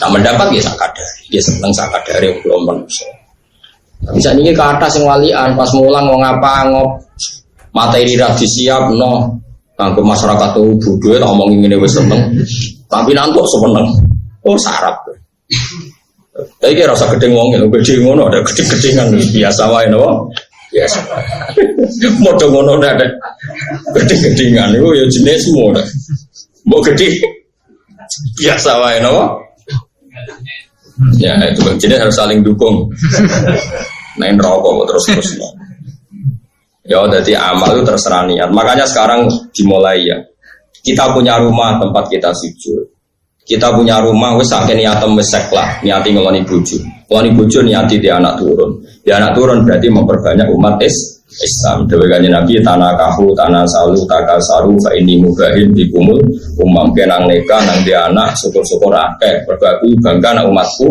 Nah 0.00 0.08
mendapat 0.08 0.46
ya 0.54 0.62
sakadar, 0.62 1.08
dia 1.28 1.42
seneng 1.42 1.74
sakadar 1.74 2.22
yang 2.22 2.38
belum 2.40 2.62
manusia. 2.64 3.21
Bisa 4.10 4.34
ini 4.34 4.50
ke 4.50 4.64
atas 4.64 4.98
yang 4.98 5.06
walian 5.06 5.54
pas 5.54 5.70
mulang 5.78 6.10
mau 6.10 6.18
ngapa 6.18 6.74
ngop 6.74 6.90
materi 7.70 8.18
radisi 8.18 8.66
siap 8.66 8.90
no 8.90 9.42
Kanggo 9.72 10.04
masyarakat 10.04 10.52
tuh 10.52 10.76
bodoh 10.78 11.16
tak 11.16 11.26
ngomongin 11.26 11.64
ini 11.64 11.76
wes 11.80 11.96
seneng. 11.96 12.20
Tapi 12.92 13.16
nanti 13.16 13.40
seneng. 13.40 13.88
Oh 14.44 14.54
sarap. 14.60 14.94
Tapi 16.60 16.72
kira 16.76 16.92
rasa 16.92 17.08
gede 17.16 17.32
ngomongin, 17.32 17.66
gede 17.80 18.04
ngono 18.04 18.28
ada 18.28 18.44
gede 18.44 18.88
kan 18.92 19.08
biasa 19.10 19.62
wae 19.72 19.88
no. 19.88 20.28
Biasa. 20.70 20.98
Modal 22.24 22.48
ngono 22.52 22.78
ada 22.78 23.08
gede 23.96 24.14
gedengan 24.22 24.76
itu 24.76 24.88
ya 24.92 25.04
jenis 25.08 25.50
semua. 25.50 25.80
Mau 26.68 26.78
gede 26.84 27.08
biasa 28.38 28.70
wae 28.76 29.00
no. 29.00 29.40
Ya 31.16 31.34
itu 31.48 31.64
jadi 31.80 32.02
harus 32.02 32.16
saling 32.16 32.44
dukung. 32.44 32.88
Main 34.20 34.36
rokok 34.36 34.84
terus 34.92 35.04
terus. 35.08 35.28
Ya, 36.82 36.98
jadi 37.08 37.38
amal 37.38 37.78
itu 37.78 37.86
terserah 37.86 38.26
niat. 38.26 38.50
Makanya 38.50 38.84
sekarang 38.84 39.30
dimulai 39.54 40.02
ya. 40.02 40.18
Kita 40.82 41.14
punya 41.14 41.38
rumah 41.38 41.78
tempat 41.78 42.10
kita 42.10 42.34
sujud. 42.34 42.90
Kita 43.42 43.74
punya 43.74 44.02
rumah 44.02 44.34
wis 44.38 44.50
sakit 44.50 44.74
niatem 44.78 45.14
wis 45.18 45.30
lah, 45.50 45.78
niati 45.82 46.14
ngeloni 46.14 46.42
bojo. 46.42 46.78
Ngeloni 47.06 47.30
bojo 47.34 47.58
niati 47.62 47.98
di 48.02 48.10
anak 48.10 48.38
turun. 48.38 48.82
Di 49.02 49.10
anak 49.10 49.34
turun 49.34 49.62
berarti 49.66 49.88
memperbanyak 49.90 50.46
umat 50.54 50.78
is 50.82 51.11
Islam. 51.40 51.88
Dewi 51.88 52.28
Nabi 52.28 52.60
tanah 52.60 52.92
kahu, 52.98 53.32
tanah 53.32 53.64
salu, 53.64 54.04
takal 54.04 54.36
saru, 54.44 54.76
fa 54.84 54.92
ini 54.92 55.16
mubahin 55.16 55.72
di 55.72 55.88
kumul, 55.88 56.20
umam 56.60 56.92
kenang 56.92 57.24
neka, 57.24 57.56
nang 57.64 57.80
di 57.80 57.96
anak, 57.96 58.36
syukur-syukur 58.36 58.92
akeh, 58.92 59.48
berbaku 59.48 59.96
bangga 60.04 60.36
anak 60.36 60.44
umatku 60.52 60.88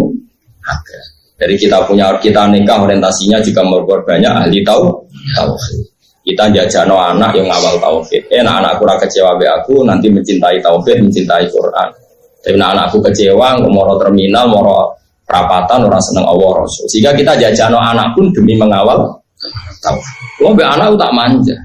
akeh. 0.65 1.03
Jadi 1.41 1.57
kita 1.57 1.81
punya 1.89 2.13
kita 2.21 2.45
nikah 2.53 2.85
orientasinya 2.85 3.41
juga 3.41 3.65
memperbanyak 3.65 4.29
ahli 4.45 4.61
tahu 4.61 4.93
tauhid. 5.33 5.81
Kita 6.21 6.53
jajano 6.53 7.01
anak 7.01 7.33
yang 7.33 7.49
awal 7.49 7.81
tauhid. 7.81 8.29
Eh, 8.29 8.45
nah 8.45 8.61
anakku 8.61 8.85
kurang 8.85 9.01
kecewa 9.01 9.33
be 9.41 9.49
aku 9.49 9.81
nanti 9.81 10.13
mencintai 10.13 10.61
tauhid, 10.61 11.01
mencintai 11.01 11.49
Quran. 11.49 11.89
Tapi 12.45 12.57
nah 12.61 12.77
anakku 12.77 13.01
kecewa, 13.01 13.57
moro 13.65 13.97
terminal, 13.97 14.53
moro 14.53 14.93
perapatan 15.25 15.89
orang 15.89 16.03
seneng 16.05 16.29
Allah 16.29 16.61
Rasul. 16.61 16.85
Sehingga 16.93 17.17
kita 17.17 17.33
jajano 17.41 17.81
anak 17.81 18.13
pun 18.13 18.29
demi 18.29 18.53
mengawal. 18.53 19.20
Kalau 19.81 20.53
be 20.53 20.63
anak 20.63 20.93
tak 20.95 21.11
manja. 21.13 21.57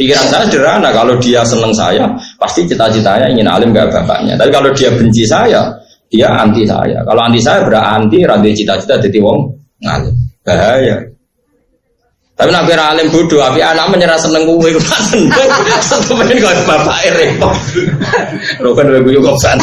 Pikiran 0.00 0.26
saya 0.32 0.48
sederhana, 0.48 0.88
kalau 0.96 1.12
dia 1.20 1.44
seneng 1.44 1.76
saya, 1.76 2.08
pasti 2.40 2.64
cita-citanya 2.64 3.28
ingin 3.28 3.44
alim 3.44 3.68
gak 3.68 3.92
bapaknya. 3.92 4.32
Tapi 4.32 4.48
kalau 4.48 4.72
dia 4.72 4.88
benci 4.96 5.28
saya, 5.28 5.68
dia 6.08 6.24
anti 6.40 6.64
saya. 6.64 7.04
Kalau 7.04 7.20
anti 7.20 7.36
saya 7.36 7.60
berarti 7.68 8.24
rantai 8.24 8.56
cita-cita 8.56 8.96
jadi 8.96 9.20
wong 9.20 9.44
ngalim. 9.84 10.16
Bahaya. 10.40 10.96
Tapi 12.32 12.48
nak 12.48 12.64
kira 12.64 12.96
alim 12.96 13.12
bodoh, 13.12 13.44
tapi 13.44 13.60
anak 13.60 13.92
menyerah 13.92 14.16
seneng 14.16 14.48
gue, 14.48 14.72
gue 14.72 14.80
seneng. 15.12 15.28
Kemudian 16.08 16.40
kau 16.40 16.56
bapak 16.64 16.98
repot. 17.20 17.56
Lo 18.64 18.72
kan 18.72 18.88
gue 18.88 19.12
juga 19.12 19.36
kan. 19.36 19.60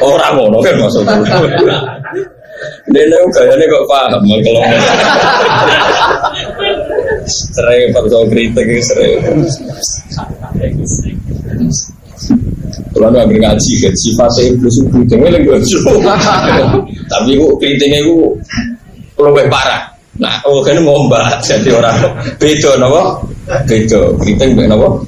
Orang 0.00 0.32
ngono 0.40 0.64
kan 0.64 0.74
maksudnya. 0.80 1.20
Nenek 2.88 3.20
gayanya 3.34 3.64
kok 3.68 3.84
paham 3.90 4.22
kalau 4.22 4.62
Sering 7.26 7.90
kalau 7.90 8.22
kritik 8.30 8.68
sering. 8.84 9.18
Kalau 12.96 13.08
nggak 13.12 13.28
ngaji 13.28 13.72
kan 13.84 13.94
sifatnya 13.98 14.42
iblis 14.56 14.76
itu 14.80 14.98
jangan 15.04 15.30
lagi 15.36 15.48
Tapi 17.12 17.28
itu 17.36 17.46
kritiknya 17.60 17.98
itu 18.00 18.16
lebih 19.20 19.46
parah. 19.52 19.84
Nah, 20.16 20.32
oh 20.48 20.64
kan 20.64 20.80
ngomba 20.80 21.36
jadi 21.44 21.76
orang 21.76 21.96
beda 22.40 22.80
nopo 22.80 23.20
beda 23.68 24.00
kritik 24.16 24.56
beda 24.56 24.72
nopo 24.72 25.04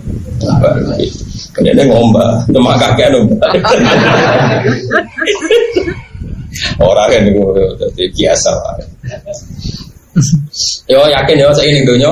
Kayaknya 1.58 1.90
ngomba, 1.90 2.38
cuma 2.54 2.78
kakek 2.78 3.10
ngomba. 3.10 3.50
Orang 6.78 7.10
kan 7.10 7.26
itu 7.26 7.42
biasa. 8.14 8.52
Yo 10.86 11.02
yakin 11.10 11.36
yo 11.38 11.50
saya 11.54 11.70
ini 11.70 11.82
dunia 11.82 12.10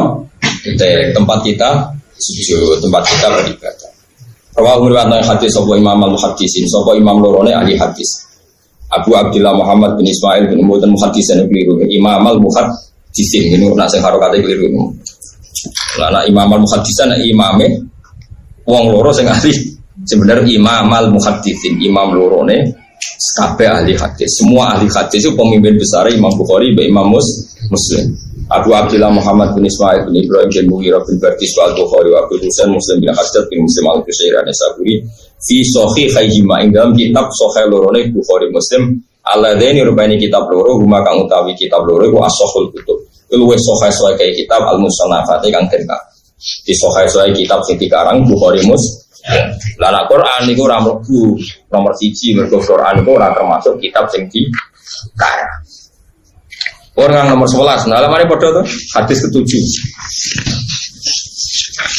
tempat 1.15 1.39
kita 1.47 1.71
tempat 2.83 3.03
kita 3.07 3.27
beribadah. 3.31 3.91
Rawahu 4.57 4.89
riwayat 4.89 5.23
hadis 5.23 5.53
sapa 5.53 5.77
Imam 5.77 6.01
al-Muhaddisin, 6.01 6.65
sapa 6.67 6.97
Imam 6.97 7.21
lorone 7.21 7.53
ahli 7.53 7.77
hadis. 7.77 8.27
Abu 8.91 9.13
Abdullah 9.13 9.53
Muhammad 9.53 9.99
bin 9.99 10.07
Ismail 10.09 10.49
bin 10.49 10.65
Mutan 10.65 10.91
Muhaddisin 10.95 11.45
keliru. 11.47 11.83
Imam 11.87 12.25
al-Muhaddisin 12.25 13.53
ini 13.53 13.71
nak 13.77 13.93
sing 13.93 14.01
karo 14.03 14.17
kate 14.19 14.41
keliru. 14.43 14.91
Lah 16.01 16.11
nak 16.11 16.25
Imam 16.27 16.49
al-Muhaddisin 16.57 17.15
imame 17.27 17.67
wong 18.67 18.85
loro 18.91 19.15
sing 19.15 19.29
ahli 19.31 19.53
sebenarnya 20.07 20.49
Imam 20.49 20.91
al-Muhaddisin, 20.91 21.79
imam 21.83 22.17
lorone 22.17 22.86
kabeh 23.37 23.69
ahli 23.69 23.93
hadis. 23.97 24.41
Semua 24.41 24.77
ahli 24.77 24.89
hadis 24.91 25.25
itu 25.25 25.33
pemimpin 25.37 25.77
besar 25.77 26.09
Imam 26.09 26.33
Bukhari, 26.35 26.73
Imam 26.75 27.13
Muslim. 27.13 28.05
Abu 28.47 28.71
Abdullah 28.71 29.11
Muhammad 29.11 29.59
bin 29.59 29.67
Ismail 29.67 30.07
bin 30.07 30.23
Ibrahim 30.23 30.51
bin 30.55 30.67
Mughirah 30.71 31.03
bin 31.03 31.19
Bardis 31.19 31.51
wa 31.59 31.67
Al-Bukhari 31.67 32.15
wa 32.15 32.23
Abu 32.23 32.39
Husain 32.39 32.71
Muslim 32.71 33.03
bin 33.03 33.11
Hajar 33.11 33.43
bin 33.51 33.67
Muslim 33.67 33.91
al-Qusyair 33.91 34.39
an-Nasaburi 34.39 35.03
fi 35.43 35.67
sohi 35.67 36.07
khayhima 36.07 36.63
ing 36.63 36.71
dalam 36.71 36.95
kitab 36.95 37.27
sohi 37.35 37.67
lorone 37.67 38.07
Bukhari 38.15 38.47
Muslim 38.55 39.03
Alladaini 39.27 39.83
rupanya 39.83 40.15
kitab 40.15 40.47
loro 40.47 40.79
huma 40.79 41.03
kang 41.03 41.27
utawi 41.27 41.59
kitab 41.59 41.83
loro 41.91 42.07
iku 42.07 42.23
asohul 42.23 42.71
kutub 42.71 43.03
luwes 43.35 43.59
sohi 43.59 43.91
sohi 43.91 44.31
kitab 44.39 44.63
al-musannafati 44.63 45.51
kang 45.51 45.67
denka 45.67 45.99
di 46.39 46.71
sohi 46.71 47.03
sohi 47.11 47.35
kitab 47.35 47.67
sing 47.67 47.75
dikarang 47.83 48.23
Bukhari 48.31 48.63
Muslim 48.63 49.06
lah 49.83 49.91
nak 49.91 50.07
Quran 50.07 50.41
niku 50.47 50.71
ora 50.71 50.79
mlebu 50.79 51.35
nomor 51.75 51.93
siji 51.99 52.39
mergo 52.39 52.63
Quran 52.63 53.03
iku 53.03 53.19
ora 53.19 53.35
termasuk 53.35 53.75
kitab 53.83 54.07
sing 54.11 54.31
di 54.31 54.47
karang 55.19 55.51
Orang 56.97 57.29
nomor 57.29 57.45
11, 57.45 57.93
nah 57.93 58.01
lemari 58.01 58.25
podo 58.25 58.57
tuh 58.57 58.65
hadis 58.97 59.21
ketujuh. 59.29 59.61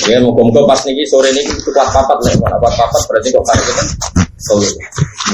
Ya 0.10 0.18
mau 0.18 0.34
muka 0.34 0.66
pas 0.66 0.82
nih 0.90 1.06
sore 1.06 1.30
ini 1.30 1.46
kuat 1.62 1.86
papat 1.94 2.18
lah, 2.18 2.34
mana 2.42 2.58
kuat 2.58 2.74
papat 2.74 3.02
berarti 3.06 3.30
kok 3.30 3.46
kan 3.46 3.58
kita. 3.62 3.84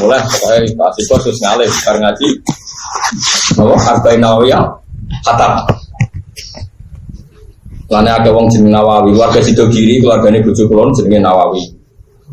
Mulai 0.04 0.20
pokoknya 0.20 0.68
kasih 0.68 1.04
kok 1.08 1.20
terus 1.24 1.40
ngalih 1.40 1.70
sekarang 1.80 2.02
ngaji. 2.04 2.28
Nawa 3.56 3.76
hargai 3.80 4.20
nawaya 4.20 4.60
kata. 5.24 5.48
Lana 7.88 8.20
ada 8.20 8.30
wong 8.34 8.50
jeneng 8.50 8.74
Nawawi, 8.74 9.14
warga 9.14 9.38
sido 9.38 9.70
kiri, 9.70 10.02
keluarganya 10.02 10.42
bujuk 10.42 10.66
kulon 10.66 10.92
jenenge 10.98 11.24
Nawawi. 11.24 11.62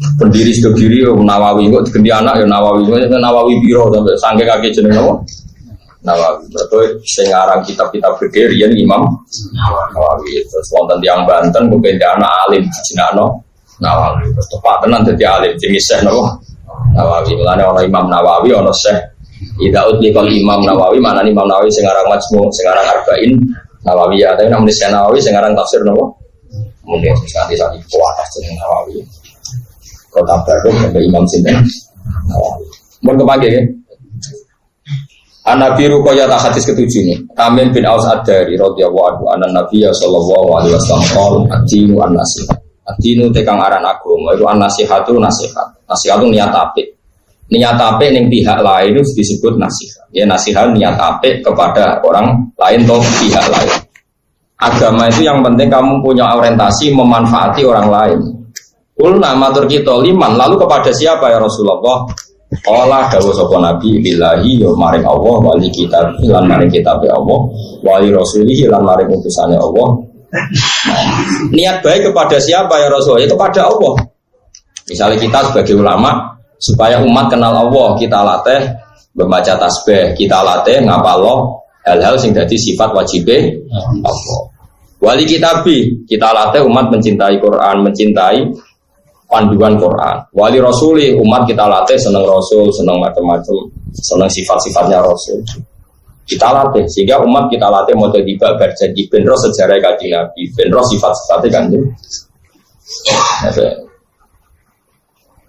Pendiri 0.00 0.48
sido 0.48 0.72
kiri, 0.72 1.04
Nawawi, 1.04 1.68
kok 1.68 1.84
diganti 1.88 2.08
anak 2.08 2.40
ya 2.40 2.46
Nawawi, 2.48 2.88
Nawawi 3.08 3.52
biro 3.60 3.92
sampai 3.92 4.16
sangke 4.16 4.44
kaki 4.48 4.72
jeneng 4.72 4.96
Nawawi. 4.96 5.28
Nawawi. 6.00 6.44
Berarti 6.48 7.04
sekarang 7.04 7.60
kitab-kitab 7.68 8.16
gede 8.24 8.48
rian 8.56 8.72
Imam 8.72 9.04
Nawawi. 9.92 10.40
Terus 10.48 10.68
wonten 10.72 10.96
tiang 11.04 11.28
Banten 11.28 11.68
mungkin 11.68 12.00
anak 12.00 12.32
alim 12.48 12.64
di 12.64 12.80
Cinano 12.88 13.44
Nawawi. 13.84 14.24
Terus 14.32 14.48
tepat 14.48 14.76
tenan 14.80 15.04
jadi 15.04 15.24
alim 15.36 15.52
jenis 15.60 15.84
Syekh 15.84 16.00
Nawawi. 16.08 17.32
Mulane 17.36 17.62
orang 17.68 17.84
Imam 17.84 18.04
Nawawi 18.08 18.50
orang 18.56 18.72
Syekh 18.72 18.96
Ida 19.60 19.88
utli 19.88 20.12
kalau 20.12 20.28
Imam 20.28 20.60
Nawawi 20.64 21.00
mana 21.00 21.24
Imam 21.24 21.48
Nawawi 21.48 21.72
sekarang 21.72 22.04
majmu 22.08 22.48
sekarang 22.52 22.84
arba'in 22.84 23.32
Nawawi 23.84 24.20
ya 24.20 24.36
tapi 24.36 24.52
namun 24.52 24.68
Syekh 24.68 24.92
Nawawi 24.92 25.20
sekarang 25.20 25.52
tafsir 25.56 25.80
nopo 25.84 26.16
mungkin 26.84 27.12
saat 27.28 27.48
itu 27.52 27.64
atas 27.64 28.28
jeneng 28.36 28.56
Nawawi 28.60 29.00
kota 30.10 30.34
baru 30.44 30.70
sampai 30.74 31.02
Imam 31.06 31.24
Sinten 31.30 31.56
mau 33.00 33.16
ke 33.16 33.24
mana 33.24 33.46
ya 33.48 33.62
An-Nabi 35.50 35.88
tak 35.88 36.40
hadis 36.46 36.68
ketujuh 36.68 37.00
ini. 37.00 37.16
Tamim 37.32 37.72
bin 37.72 37.82
Aus 37.88 38.04
Ad-Dari 38.04 38.60
radhiyallahu 38.60 39.08
anhu 39.08 39.24
anna 39.32 39.48
Nabi 39.48 39.82
sallallahu 39.82 40.52
alaihi 40.52 40.76
wasallam 40.76 41.04
qol 41.16 41.34
ad-dinu 41.48 41.96
an-nasihat. 41.96 42.60
Ad-dinu 42.86 43.32
tekang 43.32 43.58
aran 43.58 43.82
agama 43.82 44.36
itu 44.36 44.44
an-nasihatu 44.46 45.16
nasihat. 45.16 45.64
Nasihat 45.88 46.22
itu 46.22 46.28
niat 46.38 46.52
apik. 46.52 46.86
Niat 47.50 47.74
apik 47.80 48.14
ning 48.14 48.30
pihak 48.30 48.60
lain 48.62 48.94
itu 48.94 49.02
disebut 49.16 49.58
nasihat. 49.58 50.06
Ya 50.14 50.28
nasihat 50.28 50.70
niat 50.70 50.94
apik 51.00 51.42
kepada 51.42 51.98
orang 52.04 52.52
lain 52.60 52.86
atau 52.86 53.02
pihak 53.18 53.46
lain. 53.50 53.72
Agama 54.60 55.08
itu 55.08 55.24
yang 55.24 55.40
penting 55.40 55.72
kamu 55.72 56.04
punya 56.04 56.36
orientasi 56.36 56.92
memanfaati 56.92 57.64
orang 57.64 57.88
lain. 57.88 58.20
Kulna 59.00 59.32
matur 59.32 59.64
kita 59.64 59.96
liman. 60.04 60.36
Lalu 60.36 60.60
kepada 60.60 60.92
siapa 60.92 61.32
ya 61.32 61.40
Rasulullah? 61.40 62.04
Allah 62.66 63.06
dawuh 63.06 63.30
sapa 63.30 63.62
nabi 63.62 64.02
billahi 64.02 64.58
ya 64.58 64.74
maring 64.74 65.06
Allah 65.06 65.38
wali 65.38 65.70
kita 65.70 66.02
lan 66.26 66.50
maring 66.50 66.66
kitab 66.66 66.98
Allah 67.06 67.46
wali 67.86 68.10
rasulih 68.10 68.66
lan 68.66 68.82
maring 68.82 69.06
utusane 69.06 69.54
Allah. 69.54 69.88
Niat 71.54 71.82
baik 71.82 72.10
kepada 72.10 72.38
siapa 72.42 72.74
ya 72.78 72.90
Rasul 72.90 73.22
ya 73.22 73.26
kepada 73.30 73.66
Allah. 73.70 73.94
Misalnya 74.90 75.18
kita 75.22 75.38
sebagai 75.50 75.74
ulama 75.78 76.10
supaya 76.58 76.98
umat 77.02 77.30
kenal 77.30 77.54
Allah 77.54 77.88
kita 77.98 78.18
latih 78.18 78.60
membaca 79.14 79.54
tasbih 79.54 80.14
kita 80.18 80.42
latih 80.42 80.82
ngapalo 80.82 81.62
hal-hal 81.86 82.18
sing 82.18 82.34
jadi 82.34 82.54
sifat 82.58 82.90
wajib 82.94 83.30
Allah. 84.02 84.38
Wali 84.98 85.22
kitabi 85.22 86.06
kita 86.06 86.34
latih 86.34 86.66
umat 86.66 86.90
mencintai 86.90 87.38
Quran 87.38 87.76
mencintai 87.86 88.38
panduan 89.30 89.78
Quran. 89.78 90.18
Wali 90.34 90.58
Rasuli 90.58 91.14
umat 91.14 91.46
kita 91.46 91.70
latih 91.70 91.94
seneng 91.96 92.26
Rasul, 92.26 92.66
seneng 92.74 92.98
macam-macam, 92.98 93.70
seneng 93.94 94.26
sifat-sifatnya 94.26 94.98
Rasul. 94.98 95.38
Kita 96.26 96.50
latih 96.50 96.84
sehingga 96.90 97.22
umat 97.22 97.46
kita 97.46 97.70
latih 97.70 97.94
mau 97.94 98.10
jadi 98.10 98.34
berjanji 98.34 99.06
benro 99.06 99.38
sejarah 99.38 99.78
kaji 99.78 100.06
Nabi, 100.10 100.42
benro 100.58 100.82
sifat-sifatnya 100.82 101.48
kan. 101.48 101.64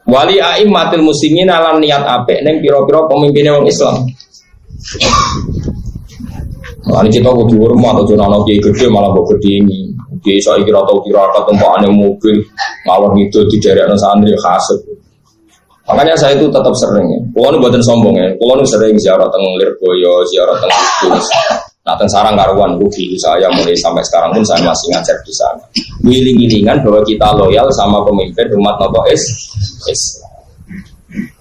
Wali 0.05 0.37
aim 0.41 0.69
matil 0.69 1.01
muslimin 1.05 1.49
alam 1.49 1.81
niat 1.81 2.05
apik 2.05 2.41
neng 2.45 2.61
piro-piro 2.61 3.09
pemimpinnya 3.09 3.57
wong 3.57 3.65
Islam. 3.69 4.05
Nah, 6.81 7.05
kita 7.07 7.29
kudu 7.29 7.55
hormat 7.61 8.01
atau 8.01 8.17
jono 8.17 8.41
kiai 8.43 8.57
gede 8.57 8.89
malah 8.89 9.13
kok 9.13 9.37
gede 9.37 9.61
ini. 9.61 9.90
Dia 10.21 10.37
saya 10.45 10.61
kira 10.61 10.81
tahu 10.85 11.01
tirakat 11.09 11.43
tempatnya 11.49 11.89
mobil 11.89 12.37
ngawur 12.85 13.17
itu 13.17 13.41
di 13.49 13.57
daerah 13.57 13.97
santri 13.97 14.33
khasut. 14.37 14.77
Makanya 15.89 16.15
saya 16.15 16.37
itu 16.37 16.47
tetap 16.47 16.71
sering 16.77 17.03
ya. 17.09 17.19
Kulo 17.33 17.57
buatan 17.57 17.81
sombong 17.81 18.15
ya. 18.15 18.29
Kulo 18.37 18.63
sering 18.63 18.95
ziarah 18.95 19.27
teng 19.27 19.43
Lirboyo, 19.59 20.23
ziarah 20.29 20.55
teng 20.61 20.71
Kudus. 21.03 21.27
Nah, 21.81 21.97
teng 21.97 22.05
sarang 22.05 22.37
karuan 22.37 22.77
rugi 22.77 23.17
saya 23.17 23.49
mulai 23.49 23.73
sampai 23.73 24.05
sekarang 24.05 24.29
pun 24.31 24.45
saya 24.45 24.61
masih 24.61 24.87
ngajar 24.93 25.17
di 25.25 25.33
sana. 25.33 25.63
Wiling-wilingan 26.05 26.85
bahwa 26.85 27.01
kita 27.03 27.27
loyal 27.33 27.67
sama 27.73 28.05
pemimpin 28.05 28.47
umat 28.55 28.77
nopo 28.77 29.01
es 29.09 29.25
es. 29.89 30.01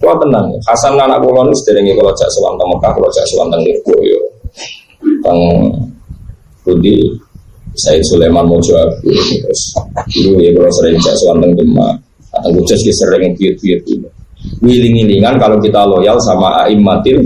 Kulo 0.01 0.19
tenang. 0.19 0.51
Ya. 0.51 0.59
Hasan 0.73 0.99
anak 0.99 1.21
kulo 1.21 1.47
nu 1.47 1.55
sederenge 1.55 1.95
kalau 1.95 2.11
jak 2.17 2.27
sowan 2.35 2.57
teng 2.59 2.69
Mekah, 2.75 2.91
kalau 2.97 3.09
jak 3.13 3.27
sowan 3.31 3.47
teng 3.53 3.63
Lirboyo. 3.63 4.21
Teng 5.21 5.39
Budi 6.65 6.97
saya 7.81 8.01
Sulaiman 8.05 8.45
Mojo 8.45 8.77
Abu. 8.77 9.11
Terus 9.13 9.63
dulu 10.21 10.39
ya 10.41 10.51
kalau 10.53 10.73
sering 10.77 10.97
jak 11.01 11.15
sowan 11.21 11.41
teng 11.41 11.53
Demak. 11.57 11.95
Atau 12.31 12.55
Kudus 12.55 12.79
sering 12.79 13.35
biut-biut 13.35 13.83
dulu 13.89 14.09
wiling-wilingan 14.65 15.37
kalau 15.37 15.61
kita 15.61 15.85
loyal 15.85 16.17
sama 16.21 16.65
aimmatil 16.65 17.21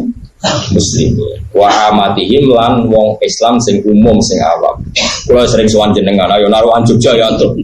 muslim 0.75 1.17
wa 1.57 1.71
amatihim 1.89 2.53
lan 2.53 2.85
wong 2.91 3.17
Islam 3.25 3.57
sing 3.65 3.81
umum 3.87 4.19
sing 4.21 4.37
awam. 4.45 4.77
Kula 5.25 5.49
sering 5.49 5.71
sowan 5.71 5.95
jenengan 5.95 6.29
ayo 6.37 6.51
naruhan 6.51 6.85
Jogja 6.85 7.17
ya 7.17 7.31
antum 7.33 7.55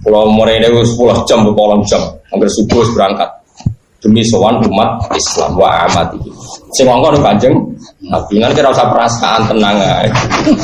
kula 0.00 0.28
mrene 0.32 0.68
wis 0.72 0.96
10 0.96 1.28
jam 1.28 1.44
8 1.44 1.90
jam. 1.90 2.02
Hampir 2.32 2.48
subuh 2.50 2.86
berangkat 2.96 3.30
demi 4.04 4.20
sowan 4.28 4.60
umat 4.68 5.00
Islam 5.16 5.56
wa 5.56 5.88
amatihim 5.88 6.36
sing 6.76 6.84
ngongkon 6.84 7.24
Kanjeng 7.24 7.56
Nabi 8.04 8.36
nanti 8.36 8.60
rasa 8.60 8.92
perasaan 8.92 9.48
tenang 9.48 9.80
aja. 9.80 10.12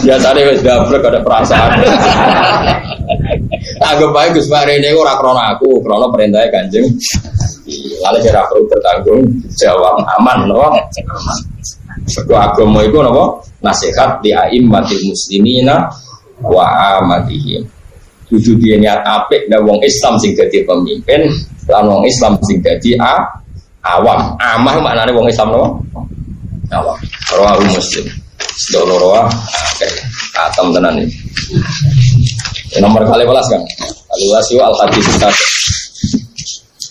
Biasanya 0.04 0.40
wis 0.52 0.60
gablek 0.60 1.08
ada 1.08 1.24
perasaan. 1.24 1.72
Anggap 3.90 4.10
baik 4.12 4.36
Gus 4.36 4.52
Pak 4.52 4.68
Rene 4.68 4.92
ora 4.92 5.16
krana 5.16 5.56
aku, 5.56 5.80
krana 5.80 6.12
perintahnya 6.12 6.52
Kanjeng. 6.52 6.84
Lalu 8.04 8.18
kira 8.20 8.44
perlu 8.44 8.68
bertanggung 8.68 9.24
jawab 9.56 10.04
aman, 10.20 10.52
no? 10.52 10.68
Sebuah 12.10 12.52
agama 12.52 12.84
itu 12.84 13.00
nopo 13.00 13.40
nasihat 13.64 14.20
di 14.20 14.36
mati 14.68 15.00
muslimina 15.00 15.88
wa 16.44 17.00
amatihim. 17.00 17.64
Tujuh 18.30 18.54
dia 18.62 18.78
niat 18.78 19.02
apik 19.02 19.50
dan 19.50 19.66
wong 19.66 19.82
Islam 19.82 20.14
sing 20.22 20.38
jadi 20.38 20.62
pemimpin, 20.62 21.26
lan 21.66 21.82
wong 21.90 22.06
Islam 22.06 22.38
sing 22.46 22.62
jadi 22.62 22.94
a 23.02 23.26
awam. 23.82 24.38
Amah 24.38 24.78
maknanya 24.78 25.10
wong 25.10 25.26
Islam 25.26 25.50
nopo? 25.50 25.82
Awam. 26.70 26.94
Rawahu 27.34 27.66
Muslim. 27.74 28.06
Sedolo 28.60 29.02
roa, 29.02 29.24
atam 30.36 30.70
tenan 30.70 31.00
ini. 31.00 31.10
Nomor 32.78 33.02
kali 33.08 33.26
belas 33.26 33.50
kan? 33.50 33.58
Kali 33.82 34.24
belas 34.30 34.46
yuk 34.52 34.62
al 34.62 34.74
hadis 34.78 35.04
satu. 35.18 35.44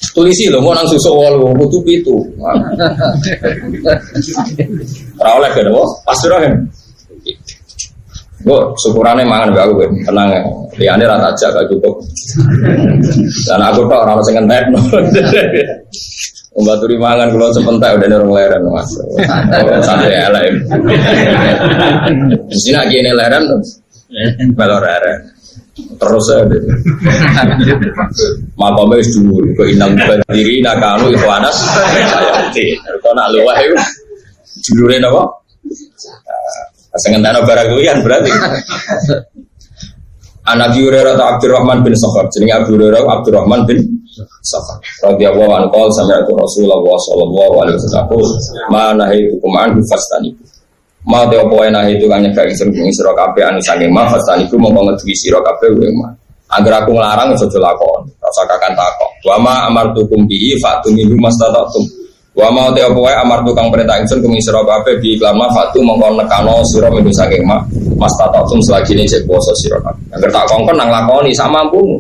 Tulisi 0.09 0.49
loh, 0.51 0.59
mau 0.59 0.73
nang 0.75 0.83
susu 0.89 1.13
walu, 1.13 1.53
butuh 1.55 1.79
itu. 1.85 2.17
Rawleh 5.21 5.51
kan, 5.53 5.69
wah, 5.71 5.87
pasti 6.03 6.27
kan. 6.27 6.53
Gue 8.39 8.59
syukurannya 8.79 9.27
mangan 9.27 9.51
gak 9.51 9.67
gue, 9.75 9.87
tenang 10.07 10.31
ya. 10.31 10.41
Liane 10.79 11.03
rata 11.03 11.35
aja 11.35 11.51
gak 11.51 11.67
cukup. 11.67 11.99
Dan 13.51 13.59
aku 13.59 13.83
tau 13.91 13.99
orang 14.07 14.23
sing 14.23 14.39
ngentek. 14.39 14.63
Membaturi 16.55 16.95
mangan 16.99 17.31
kalau 17.31 17.51
sepentak 17.55 17.99
udah 17.99 18.07
nerong 18.07 18.31
leren 18.35 18.63
mas. 18.71 18.89
Santai 19.83 20.11
elek. 20.11 20.55
Di 22.47 22.57
sini 22.57 22.75
lagi 22.79 22.95
ini 22.99 23.11
leren 23.11 23.43
tuh. 23.47 23.59
Belor 24.55 24.81
leren. 24.83 25.19
Terus 25.79 26.25
ya. 26.31 26.43
Makamnya 28.59 28.99
wis 28.99 29.11
dulu. 29.15 29.39
Kau 29.55 29.67
inang 29.67 29.95
berdiri 29.95 30.59
nakanu 30.59 31.11
ikhwanas. 31.11 31.55
Ayati. 31.95 32.75
Kau 33.03 33.11
nak 33.15 33.31
luwah 33.31 33.55
itu. 33.59 33.75
Judulnya 34.67 35.07
apa? 35.07 35.23
Sengen 36.97 37.21
tanah 37.21 37.45
barang 37.45 37.67
kulian 37.69 38.01
berarti. 38.01 38.31
Anak 40.49 40.73
Hurairah 40.73 41.13
atau 41.13 41.27
Abdurrahman 41.37 41.85
bin 41.85 41.93
Sakhar. 41.93 42.25
Jadi 42.33 42.49
Abu 42.49 42.73
Hurairah 42.73 43.05
Abdurrahman 43.05 43.69
bin 43.69 43.85
Sakhar. 44.41 44.81
Radhiyallahu 45.05 45.51
anhu 45.53 45.69
qol 45.69 45.89
sami'tu 45.93 46.33
Rasulullah 46.33 46.81
sallallahu 46.81 47.53
alaihi 47.61 47.77
wasallam 47.77 48.73
mana 48.73 49.05
itu 49.13 49.37
kuman 49.37 49.77
fastani. 49.85 50.33
Ma 51.05 51.29
te 51.29 51.37
opo 51.37 51.61
enak 51.61 51.93
itu 51.93 52.09
kan 52.09 52.25
nyegah 52.25 52.49
ingsun 52.49 52.73
ing 52.73 52.89
sira 52.91 53.13
kabeh 53.13 53.45
anu 53.45 53.61
saking 53.61 53.93
ma 53.93 54.09
fastani 54.09 54.49
ku 54.49 54.57
mongko 54.57 54.89
ngeduwi 54.89 55.13
sira 55.13 55.37
kabeh 55.37 55.69
wa 55.69 55.87
ma. 56.01 56.09
Agar 56.49 56.81
aku 56.81 56.97
nglarang 56.97 57.37
aja 57.37 57.45
lakon, 57.61 58.09
rasa 58.17 58.41
kakan 58.49 58.73
takok. 58.73 59.11
Wa 59.21 59.37
ma 59.37 59.69
amartukum 59.69 60.25
bihi 60.25 60.57
fa'tumihu 60.57 61.13
mastata'tum. 61.21 61.85
Wa 62.39 62.47
mau 62.47 62.71
te 62.71 62.79
apa 62.79 62.95
wae 62.95 63.11
amar 63.19 63.43
tukang 63.43 63.67
perintah 63.67 63.99
ingsun 63.99 64.23
kumi 64.23 64.39
sira 64.39 64.63
kabeh 64.63 64.95
bi 65.03 65.19
lama 65.19 65.51
fatu 65.51 65.83
mongko 65.83 66.23
nekano 66.23 66.63
sira 66.71 66.87
minggu 66.87 67.11
saking 67.11 67.43
mak 67.43 67.67
mas 67.99 68.15
tatatum 68.15 68.63
selagi 68.63 68.95
ini 68.95 69.03
cek 69.03 69.27
poso 69.27 69.51
sira 69.59 69.75
kabeh. 69.83 70.15
Angger 70.15 70.31
tak 70.31 70.47
kongkon 70.47 70.79
nang 70.79 70.87
lakoni 70.87 71.35
sama 71.35 71.67
mampumu. 71.67 71.99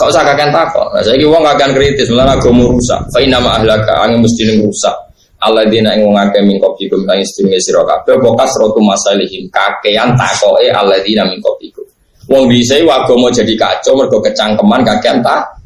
Kau 0.00 0.08
usah 0.08 0.24
kakek 0.24 0.48
takok. 0.48 0.96
Nah, 0.96 1.04
saiki 1.04 1.28
wong 1.28 1.44
kakek 1.44 1.76
kritis 1.76 2.08
malah 2.08 2.32
agama 2.32 2.72
rusak. 2.72 3.04
Fa 3.12 3.20
inna 3.20 3.36
ahlaka 3.36 4.00
angin 4.00 4.24
mesti 4.24 4.48
ning 4.48 4.64
rusak. 4.64 4.96
Allah 5.44 5.68
dina 5.68 5.92
ing 5.92 6.08
wong 6.08 6.16
akeh 6.16 6.40
min 6.40 6.56
kopikum 6.56 7.04
kang 7.04 7.20
istinge 7.20 7.60
sira 7.60 7.84
kabeh 7.84 8.16
pokas 8.16 8.56
rotu 8.56 8.80
masalihim 8.80 9.44
kakean 9.52 10.16
takoke 10.16 10.72
Allah 10.72 10.96
dina 11.04 11.28
min 11.28 11.36
kopikum. 11.44 11.84
Wong 12.32 12.48
bisa 12.48 12.80
agama 12.80 13.28
jadi 13.28 13.52
kacau 13.60 13.92
mergo 13.92 14.24
kecangkeman 14.24 14.88
kakean 14.88 15.20
tak 15.20 15.59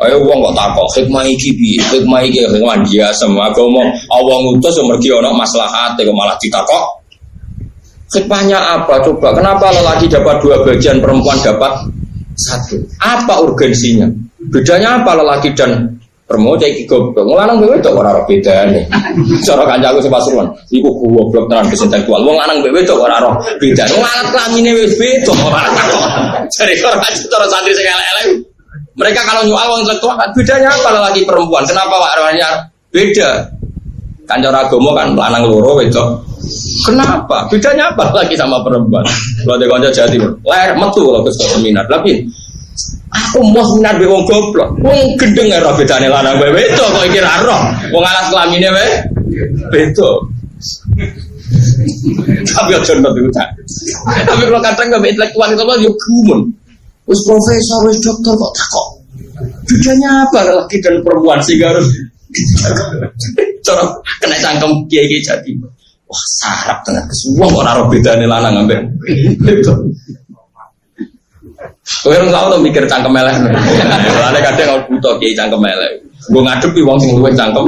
Ayo 0.00 0.16
wong 0.24 0.40
kok 0.40 0.54
takok 0.56 0.88
hikmah 0.96 1.28
iki 1.28 1.52
piye? 1.52 1.76
Hikmah 1.92 2.24
iki 2.24 2.40
hikmah 2.48 2.80
biasa. 2.88 3.28
Aku 3.28 3.68
mau 3.68 3.84
awang 4.16 4.40
ngutus 4.48 4.80
yo 4.80 4.88
mergi 4.88 5.12
ana 5.12 5.28
maslahat 5.36 5.92
kok 5.92 6.16
malah 6.16 6.32
ditakok. 6.40 6.84
Hikmahnya 8.08 8.56
apa 8.56 8.96
coba? 9.04 9.36
Kenapa 9.36 9.68
lelaki 9.70 10.08
dapat 10.08 10.40
dua 10.40 10.64
bagian, 10.64 11.04
perempuan 11.04 11.36
dapat 11.44 11.84
satu? 12.32 12.80
Apa 12.96 13.44
urgensinya? 13.44 14.08
Bedanya 14.48 15.04
apa 15.04 15.20
lelaki 15.20 15.52
dan 15.52 16.00
perempuan 16.24 16.56
cek 16.56 16.70
iki 16.80 16.82
goblok. 16.88 17.36
Lanang 17.36 17.60
dhewe 17.60 17.76
tok 17.84 18.00
ora 18.00 18.16
ora 18.16 18.24
bedane. 18.24 18.88
Cara 19.46 19.68
kancaku 19.68 20.00
sepasuruan, 20.00 20.48
iku 20.72 20.88
goblok 20.96 21.44
tenan 21.52 21.68
intelektual. 21.68 22.24
Wong 22.24 22.40
lanang 22.40 22.64
dhewe 22.64 22.80
tok 22.88 23.04
ora 23.04 23.20
ora 23.20 23.36
bedane. 23.60 23.92
Wong 23.92 24.02
alat 24.08 24.26
kelamine 24.32 24.70
wis 24.80 24.96
beda 24.96 25.32
ora 25.44 25.68
takok. 25.76 26.04
Jare 26.56 26.72
ora 26.88 26.98
cara 27.04 27.46
santri 27.52 27.76
sing 27.76 27.84
elek-elek 27.84 28.49
mereka 28.98 29.20
kalau 29.24 29.42
nyual 29.48 29.66
uang 29.72 29.80
intelektual 29.86 30.14
kan 30.18 30.28
bedanya 30.36 30.68
apa 30.68 30.88
lagi 30.92 31.22
perempuan? 31.24 31.64
Kenapa 31.64 31.94
Pak 31.96 32.10
Arwanya 32.18 32.48
beda? 32.92 33.30
Kan 34.28 34.38
cara 34.44 34.62
agama 34.62 34.90
kan 34.94 35.06
lanang 35.16 35.44
loro 35.48 35.80
itu. 35.82 36.04
Kenapa? 36.86 37.48
Bedanya 37.50 37.90
apa 37.92 38.12
lagi 38.14 38.34
sama 38.36 38.60
perempuan? 38.62 39.04
Kalau 39.42 39.56
ada 39.56 39.66
konco 39.66 39.90
jadi, 39.90 40.16
layar 40.46 40.72
metu 40.76 41.00
kalau 41.02 41.20
ke 41.24 41.30
seminar. 41.34 41.84
Tapi 41.88 42.20
aku 43.10 43.38
mau 43.50 43.64
seminar 43.66 43.98
be 43.98 44.06
wong 44.06 44.22
goblok. 44.28 44.70
Wong 44.84 45.16
gendeng 45.18 45.50
ora 45.50 45.72
bedane 45.74 46.06
lanang 46.06 46.36
wae 46.38 46.62
itu 46.62 46.82
kok 46.82 47.04
kira 47.10 47.42
roh. 47.42 47.60
Wong 47.90 48.04
alas 48.04 48.26
kelamine 48.30 48.68
wae 48.70 48.88
beda. 49.72 50.10
Tapi 52.46 52.70
aja 52.76 52.92
nanti 53.00 53.20
Tapi 54.06 54.42
kalau 54.46 54.60
kadang 54.62 54.86
nggak 54.92 55.10
intelektual 55.10 55.48
itu 55.50 55.62
lo 55.66 55.74
yuk 55.82 55.94
gumun. 55.98 56.40
Wis 57.10 57.20
profesor, 57.26 57.78
wis 57.90 57.98
dokter 57.98 58.30
kok 58.38 58.52
takok. 58.54 58.88
Bedanya 59.66 60.22
apa 60.22 60.46
laki 60.46 60.78
dan 60.78 61.02
perempuan 61.02 61.42
sih 61.42 61.58
harus 61.58 61.90
cara 63.66 63.82
kena 64.22 64.38
cangkem 64.38 64.70
kiai 64.86 65.10
kiai 65.10 65.18
jadi. 65.18 65.50
Wah 66.06 66.22
sarap 66.38 66.78
tengah 66.86 67.02
kesuwung 67.10 67.50
kok 67.50 67.66
naruh 67.66 67.86
bedane 67.90 68.30
lanang 68.30 68.62
ambek. 68.62 68.78
Kowe 72.06 72.14
ora 72.14 72.30
tau 72.30 72.62
mikir 72.62 72.86
cangkem 72.86 73.18
elek. 73.18 73.34
Soale 74.14 74.38
kadang 74.38 74.66
kalau 74.70 74.82
butuh 74.86 75.14
kiai 75.18 75.34
cangkem 75.34 75.66
elek. 75.66 75.92
Gue 76.30 76.42
ngadepi 76.46 76.80
wong 76.86 76.98
sing 77.02 77.10
luwih 77.18 77.34
cangkem. 77.34 77.66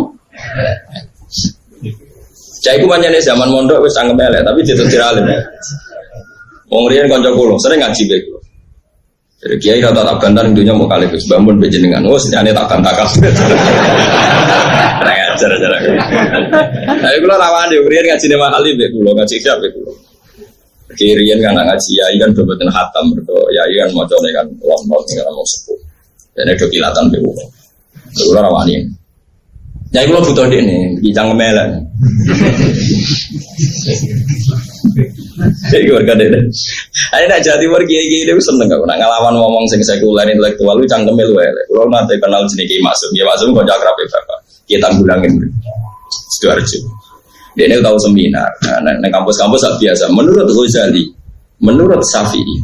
Cai 2.62 2.78
ku 2.78 2.86
manjane 2.86 3.18
zaman 3.18 3.51
mondok 3.51 3.82
wis 3.82 3.90
cangkem 3.99 4.22
elek, 4.22 4.47
tapi 4.47 4.62
ditetir 4.62 5.03
alim. 5.03 5.26
Wong 6.70 6.86
riyen 6.86 7.11
kanca 7.11 7.34
kula 7.34 7.59
sering 7.59 7.82
ngaji 7.82 8.07
bae 8.07 8.41
jadi 9.43 9.59
kiai 9.59 9.82
rata 9.82 10.07
tak 10.07 10.22
bantar 10.22 10.47
intinya 10.47 10.70
mau 10.78 10.86
kali 10.86 11.03
gus 11.11 11.26
bangun 11.26 11.59
bejenengan. 11.59 12.07
Oh 12.07 12.14
senyane 12.14 12.55
tak 12.55 12.62
bantar 12.70 12.95
kabeh. 12.95 13.26
Nah 15.03 15.14
ajar 15.34 15.51
ajar. 15.51 15.72
Tapi 17.03 17.16
kalau 17.18 17.36
rawan 17.43 17.66
di 17.66 17.76
Urian 17.82 18.07
ngaji 18.07 18.26
nama 18.30 18.55
alim 18.55 18.78
ya 18.78 18.86
kulo 18.95 19.11
ngaji 19.18 19.34
siapa 19.43 19.66
kulo. 19.74 19.90
Kirian 20.95 21.43
kan 21.43 21.59
ngaji 21.59 21.90
ya 21.99 22.07
kan 22.22 22.30
bebetan 22.38 22.70
hatam 22.70 23.11
berdo 23.18 23.34
ya 23.51 23.66
kan 23.82 23.90
mau 23.99 24.07
coba 24.07 24.30
kan 24.30 24.47
lompat 24.62 25.01
tinggal 25.11 25.26
mau 25.34 25.43
sepuh. 25.43 25.78
Dan 26.38 26.47
itu 26.55 26.66
kilatan 26.70 27.11
be 27.11 27.18
kulo. 27.18 27.45
Kulo 28.14 28.38
rawani. 28.38 29.01
Ya 29.93 30.09
kulo 30.09 30.24
butuh 30.24 30.49
dia 30.49 30.64
nih, 30.64 30.97
kijang 31.05 31.36
ngemelan. 31.36 31.84
Jadi 35.68 35.93
warga 35.93 36.16
deh. 36.16 36.32
Ayo 37.12 37.24
nak 37.28 37.45
jadi 37.45 37.64
warga 37.68 37.84
kiai 37.84 38.24
kiai 38.24 38.40
seneng 38.40 38.72
gak? 38.72 38.80
Nak 38.88 38.97
ngelawan 38.97 39.36
ngomong 39.36 39.68
sing 39.68 39.84
sekuler 39.84 40.24
intelektual 40.32 40.80
lu 40.80 40.88
cangkem 40.88 41.12
lu 41.12 41.36
ya. 41.36 41.53
Kalau 41.68 41.93
nanti 41.93 42.16
kenal 42.16 42.40
jenis 42.49 42.64
kiai 42.64 42.80
masuk, 42.80 43.09
dia 43.12 43.28
masuk 43.28 43.53
kok 43.53 43.68
jakrap 43.68 43.93
ya 44.01 44.07
bapak. 44.09 44.38
Kita 44.64 44.88
tanggulangin. 44.88 45.32
Sidoarjo. 46.40 46.78
Dia 47.53 47.68
ini 47.68 47.84
tahu 47.84 47.97
seminar. 48.01 48.49
Nah 48.80 49.11
kampus-kampus 49.12 49.76
biasa. 49.76 50.09
Menurut 50.09 50.49
Ghazali, 50.49 51.05
menurut 51.61 52.01
Syafi'i, 52.09 52.57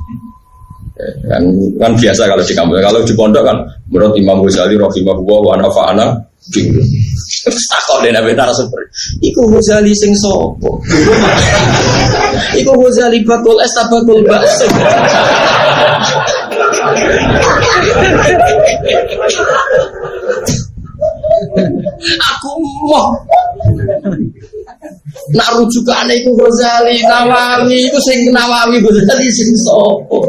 kan, 1.26 1.42
kan 1.78 1.92
biasa 1.94 2.22
kalau 2.26 2.42
di 2.42 2.54
kampus. 2.54 2.82
Kalau 2.82 3.00
di 3.06 3.14
pondok 3.14 3.44
kan 3.46 3.56
menurut 3.88 4.14
Imam 4.18 4.42
Ghazali, 4.42 4.74
Rahimahullah, 4.74 5.40
wa 5.42 5.54
nafa'ana, 5.58 6.06
Terus 6.48 7.64
takut 7.68 8.00
deh 8.00 8.14
nabi 8.14 8.32
narasumber. 8.32 8.80
Iku 9.20 9.52
Ghazali 9.52 9.92
sing 9.92 10.16
sopo. 10.16 10.80
Iku 12.60 12.72
Ghazali 12.72 13.20
bakul 13.26 13.60
es 13.60 13.74
bakul 13.76 14.24
bakso. 14.24 14.64
Aku 21.98 22.50
mau 22.86 23.10
Nak 25.34 25.48
rujukane 25.58 26.14
iku 26.22 26.30
Ghazali, 26.38 27.02
Nawawi, 27.04 27.90
iku 27.90 27.98
sing 28.00 28.30
Nawawi 28.30 28.78
Ghazali 28.80 29.28
sing 29.28 29.50
sopo? 29.66 30.24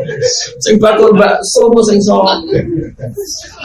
Sing 0.59 0.75
bakul 0.81 1.13
bakso 1.15 1.69
apa 1.69 1.79
sing 1.87 1.99
salat? 2.01 2.39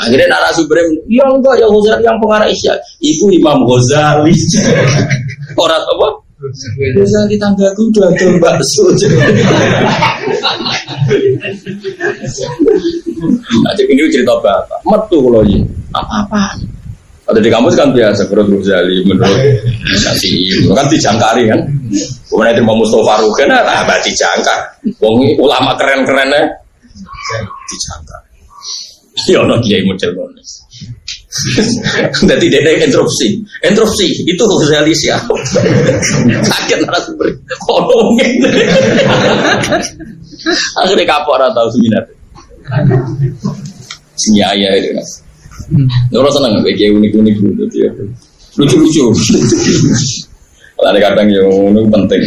Akhirnya 0.04 0.30
narasumber 0.30 0.78
ya 1.08 1.24
enggak 1.26 1.56
ya 1.58 1.66
Ghazali 1.66 2.04
yang 2.04 2.18
pengarah 2.20 2.46
Isya. 2.50 2.74
Iku 3.00 3.32
Imam 3.32 3.64
Ghazali. 3.66 4.34
Ora 5.58 5.78
apa? 5.80 6.08
Ghazali 6.92 7.34
tanggaku 7.40 7.88
dodol 7.94 8.34
bakso. 8.38 8.84
Nah, 13.64 13.72
ini 13.80 14.12
cerita 14.12 14.36
bapak. 14.38 14.84
Metu 14.84 15.18
kalau 15.24 15.42
ini. 15.46 15.64
Apa-apa. 15.94 16.73
Atau 17.24 17.40
di 17.40 17.48
kampus 17.48 17.72
kan 17.72 17.88
biasa 17.88 18.28
menurut 18.28 18.60
Ghazali, 18.60 19.00
menurut 19.08 19.32
Syafi'i, 19.96 20.68
kan 20.76 20.84
dijangkari 20.92 21.48
kan. 21.48 21.60
Kemudian 22.28 22.52
itu 22.52 22.60
mau 22.60 22.76
Mustafa 22.76 23.24
Rugen, 23.24 23.48
nah 23.48 23.64
apa 23.64 23.96
dijangkar. 24.04 24.60
Wong 25.00 25.40
ulama 25.40 25.72
keren-keren 25.80 26.28
ya, 26.28 26.44
dijangkar. 27.64 28.20
Ya 29.24 29.40
no 29.40 29.56
kiai 29.64 29.80
ngono. 29.80 30.36
Jadi 32.28 32.46
dia 32.46 32.60
interupsi, 32.84 33.40
interupsi 33.64 34.06
itu 34.28 34.42
Ghazali 34.44 34.92
siapa? 34.92 35.32
Sakit 36.44 36.84
narasumber, 36.84 37.32
ngomongin. 37.64 38.44
Akhirnya 40.76 41.08
kapok 41.08 41.40
atau 41.40 41.72
seminar. 41.72 42.04
Senyaya 44.12 44.76
itu 44.76 44.92
mas. 45.72 46.14
Ya 46.14 46.30
seneng 46.30 46.60
kayak 46.62 46.90
unik-unik 46.94 47.34
gitu 47.40 47.64
ya. 47.78 47.90
Lucu-lucu. 48.54 49.04
Ada 50.84 50.98
kadang 51.00 51.28
yang 51.32 51.48
unik 51.48 51.86
penting. 51.90 52.22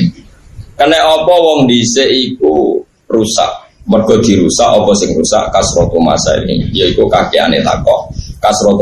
Karena 0.78 0.97
apa 1.03 1.34
wong 1.34 1.69
dhisik 1.69 2.07
iku 2.07 2.82
rusak. 3.09 3.51
Mergo 3.88 4.19
dirusak 4.19 4.67
apa 4.67 4.91
sing 4.99 5.15
rusak 5.15 5.47
kasrotu 5.47 5.95
masa 6.03 6.36
ini 6.43 6.67
yaiku 6.75 7.07
kakeane 7.07 7.63
takok. 7.63 8.11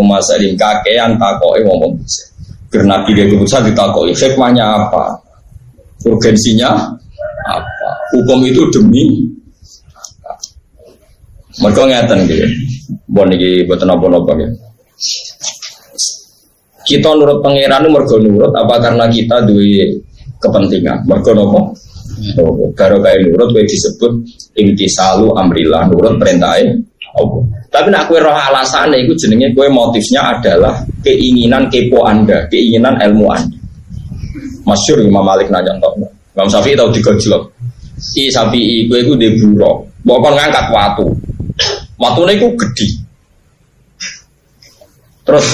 Masa 0.01 0.33
ini 0.41 0.57
kakean 0.57 1.13
takoke 1.21 1.61
wong 1.61 1.77
wong 1.77 1.93
dhisik. 2.01 2.27
Karena 2.73 2.99
dia 3.07 3.29
keputusan 3.29 3.69
ditakoki 3.71 4.11
hikmahnya 4.17 4.65
apa? 4.65 5.15
Urgensinya 6.09 6.73
apa? 7.47 7.89
Hukum 8.17 8.43
itu 8.43 8.65
demi 8.73 9.29
mereka 11.61 11.87
ngeten 11.87 12.19
gitu. 12.27 12.45
Bon 13.09 13.29
iki 13.31 13.65
boten 13.65 13.89
napa-napa 13.89 14.31
gitu. 14.37 14.55
Kita 16.85 17.09
nurut 17.17 17.41
pangeran 17.41 17.89
mergo 17.89 18.21
nurut 18.21 18.53
apa 18.53 18.77
karena 18.77 19.09
kita 19.09 19.41
duwe 19.45 19.89
kepentingan. 20.37 21.01
Mergo 21.09 21.31
napa? 21.33 21.61
Oh, 22.39 22.71
karo 22.77 23.01
kae 23.03 23.25
nurut 23.25 23.51
kowe 23.51 23.63
disebut 23.65 24.13
intisalu 24.55 25.35
amrillah, 25.35 25.89
nurut 25.89 26.15
perintahe 26.15 26.63
Allah. 27.15 27.43
Tapi 27.71 27.87
nak 27.91 28.07
kue 28.07 28.23
roh 28.23 28.31
alasannya 28.31 29.03
itu 29.03 29.11
jenenge 29.19 29.51
kue 29.51 29.67
motifnya 29.67 30.31
adalah 30.35 30.79
keinginan 31.03 31.67
kepo 31.67 32.07
anda, 32.07 32.47
keinginan 32.47 32.95
ilmu 33.03 33.27
anda. 33.27 33.57
Masyur 34.63 35.03
Imam 35.03 35.27
Malik 35.27 35.51
nanya 35.51 35.75
tau, 35.77 35.91
Imam 36.33 36.47
Syafi'i 36.47 36.77
tahu 36.77 36.89
digojlok. 36.95 37.43
I 38.15 38.31
sapi 38.31 38.87
kue 38.87 39.03
itu 39.03 39.13
di 39.19 39.27
buruk, 39.39 39.87
bukan 40.03 40.35
ngangkat 40.35 40.65
watu, 40.71 41.07
Waktu 41.95 42.21
itu 42.35 42.47
gede. 42.59 42.87
Terus, 45.25 45.47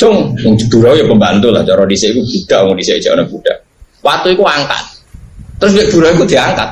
cung, 0.00 0.34
yang 0.42 0.54
jebura 0.58 0.96
ya 0.96 1.04
pembantu 1.06 1.52
lah. 1.52 1.62
Cara 1.62 1.84
dhisik 1.86 2.16
itu 2.16 2.20
budak, 2.24 2.60
mau 2.66 2.74
dhisik 2.74 2.98
aja 2.98 3.08
anak 3.14 3.28
budak. 3.30 3.56
Waktu 4.02 4.34
itu 4.34 4.42
angkat. 4.42 4.82
Terus 5.62 5.72
nek 5.76 5.86
jebura 5.88 6.08
itu 6.12 6.24
diangkat. 6.26 6.70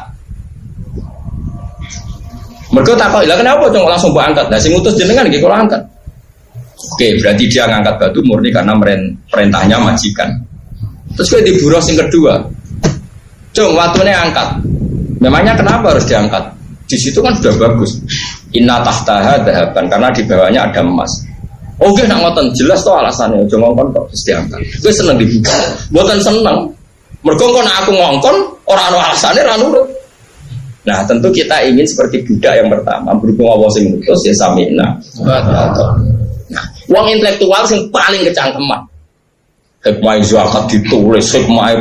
Mereka 2.75 2.99
tak 2.99 3.09
tahu, 3.15 3.23
kenapa 3.23 3.71
cung 3.71 3.87
langsung 3.87 4.11
buat 4.11 4.35
angkat? 4.35 4.51
Nah, 4.51 4.59
sing 4.59 4.75
ngutus 4.75 4.99
jenengan 4.99 5.31
gitu 5.31 5.47
kalau 5.47 5.63
angkat. 5.63 5.79
Oke, 6.75 7.07
berarti 7.23 7.47
dia 7.47 7.71
ngangkat 7.71 7.95
batu 8.03 8.19
murni 8.27 8.51
karena 8.51 8.75
perintahnya 9.31 9.79
majikan. 9.79 10.35
Terus 11.15 11.29
gue 11.31 11.41
diburuh 11.47 11.79
sing 11.79 11.95
kedua. 11.95 12.43
Cung, 13.55 13.79
waktunya 13.79 14.19
angkat. 14.19 14.59
Memangnya 15.23 15.55
kenapa 15.55 15.95
harus 15.95 16.03
diangkat? 16.11 16.43
Di 16.91 16.99
situ 16.99 17.23
kan 17.23 17.33
sudah 17.39 17.55
bagus. 17.63 17.97
Inna 18.55 18.79
tahtaha 18.87 19.43
dahaban 19.43 19.91
karena 19.91 20.09
di 20.15 20.23
bawahnya 20.23 20.61
ada 20.71 20.81
emas. 20.87 21.11
Oke, 21.83 22.07
nak 22.07 22.23
ngoten 22.23 22.55
jelas 22.55 22.87
tuh 22.87 22.95
alasannya. 22.95 23.43
Jangan 23.51 23.75
ngongkon 23.75 23.87
kok 23.91 24.05
terus 24.15 24.23
diangkat. 24.31 24.61
Gue 24.79 24.93
seneng 24.95 25.17
dibuka. 25.19 25.55
Buatan 25.91 26.19
seneng. 26.23 26.59
Mergo 27.27 27.51
nak 27.51 27.83
aku 27.83 27.91
ngongkon 27.99 28.37
orang 28.71 28.87
anu 28.95 28.99
alasannya 29.03 29.43
ranu 29.43 29.69
Nah, 30.85 31.01
tentu 31.09 31.33
kita 31.33 31.65
ingin 31.65 31.89
seperti 31.89 32.21
budak 32.29 32.61
yang 32.61 32.69
pertama 32.69 33.17
berhubung 33.17 33.49
Allah 33.57 33.73
sing 33.73 33.89
mutus 33.89 34.21
ya 34.21 34.37
samina. 34.37 34.93
Nah, 35.25 36.65
uang 36.93 37.07
intelektual 37.09 37.65
sing 37.65 37.89
paling 37.89 38.21
kecangkeman. 38.29 38.85
Hikmah 39.81 40.21
zakat 40.21 40.65
ditulis, 40.69 41.25
hikmah 41.33 41.73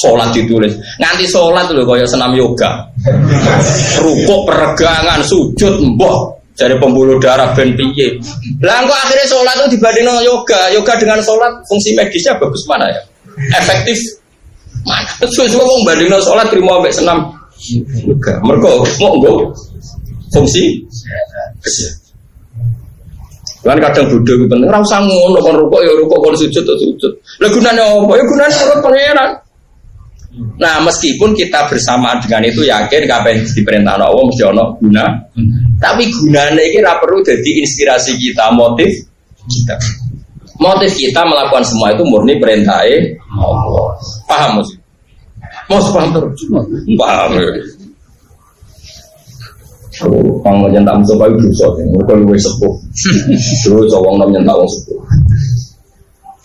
sholat 0.00 0.32
ditulis. 0.32 0.72
Nganti 0.96 1.24
sholat 1.28 1.68
loh 1.72 1.84
kaya 1.84 2.06
senam 2.08 2.32
yoga. 2.32 2.86
Rukuk 4.00 4.48
peregangan 4.48 5.20
sujud 5.26 5.82
mbah 5.82 6.32
dari 6.56 6.76
pembuluh 6.80 7.20
darah 7.20 7.52
ben 7.52 7.76
piye. 7.76 8.16
Lah 8.64 8.84
akhirnya 8.84 9.26
sholat 9.28 9.54
itu 9.60 9.76
dibanding 9.76 10.06
yoga? 10.24 10.72
Yoga 10.72 10.92
dengan 10.96 11.18
sholat 11.20 11.52
fungsi 11.68 11.92
medisnya 11.92 12.36
bagus 12.40 12.64
mana 12.68 12.88
ya? 12.88 13.00
Efektif 13.58 13.98
mana? 14.84 15.08
Sesuai 15.24 15.56
mau 15.58 15.80
banding 15.84 16.08
sholat 16.20 16.46
terima 16.48 16.80
sampai 16.80 16.92
senam 16.94 17.18
yoga. 18.06 18.32
Mereka 18.40 18.68
mau 19.00 19.12
nggak 19.20 19.36
fungsi 20.32 20.80
Kan 23.62 23.78
kadang 23.78 24.10
bodoh 24.10 24.34
itu 24.34 24.46
penting, 24.50 24.66
rasa 24.66 24.98
ngono 25.06 25.38
kon 25.38 25.54
rukuk 25.54 25.86
ya 25.86 25.94
rukuk 25.94 26.18
kon 26.18 26.34
sujud 26.34 26.66
ya 26.66 26.74
sujud. 26.82 27.12
Lah 27.38 27.46
gunane 27.46 27.78
apa? 27.78 28.12
Ya 28.18 28.24
gunane 28.26 28.54
menurut 28.58 28.80
pangeran. 28.82 29.30
Nah 30.32 30.80
meskipun 30.80 31.36
kita 31.36 31.68
bersamaan 31.68 32.16
dengan 32.24 32.48
itu 32.48 32.64
yakin 32.64 33.04
kapan 33.04 33.44
diperintah 33.44 34.00
Allah 34.00 34.24
mesti 34.24 34.44
ono 34.48 34.80
guna, 34.80 35.04
tapi 35.76 36.08
gunanya 36.08 36.56
ini 36.56 36.80
perlu 36.80 37.20
jadi 37.20 37.50
inspirasi 37.60 38.16
kita, 38.16 38.48
motif 38.56 38.88
kita. 39.44 39.76
Motif 40.56 40.96
kita 40.96 41.20
melakukan 41.28 41.64
semua 41.68 41.92
itu 41.92 42.00
murni 42.08 42.40
perintah 42.40 42.80
Allah. 43.36 43.92
Paham 44.24 44.64
sih? 44.64 44.78
Mau 45.68 45.80
paham 45.92 46.08
terus? 46.16 46.40
Paham. 46.96 47.30
Kang 50.42 50.66
nyentak 50.72 50.96
musuh 50.98 51.14
bayu 51.20 51.36
dosa, 51.36 51.68
mereka 51.76 52.16
luwe 52.16 52.34
sepuh. 52.40 52.74
Terus 53.62 53.92
orang 53.92 54.24
nom 54.24 54.28
nyentak 54.32 54.56
wong 54.56 54.66
sepuh 54.66 54.98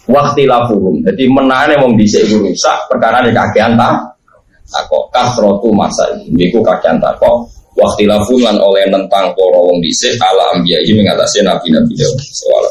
waktu 0.08 0.48
lafurum. 0.48 1.04
Jadi 1.04 1.24
menane 1.28 1.76
wong 1.80 2.00
dhisik 2.00 2.26
iku 2.28 2.42
rusak 2.42 2.88
perkara 2.88 3.20
nek 3.22 3.36
kakean 3.36 3.76
ta 3.76 4.00
takok 4.68 5.12
kasrotu 5.12 5.72
masa 5.76 6.08
niku 6.32 6.64
kakean 6.64 7.00
takok 7.00 7.48
waktu 7.78 8.10
lafulan 8.10 8.56
oleh 8.58 8.88
nentang 8.90 9.32
para 9.36 9.60
wong 9.60 9.78
dhisik 9.84 10.16
ala 10.20 10.56
ambia 10.56 10.80
ini 10.82 11.04
mengatasi 11.04 11.44
nabi-nabi 11.44 11.94
soal. 12.34 12.66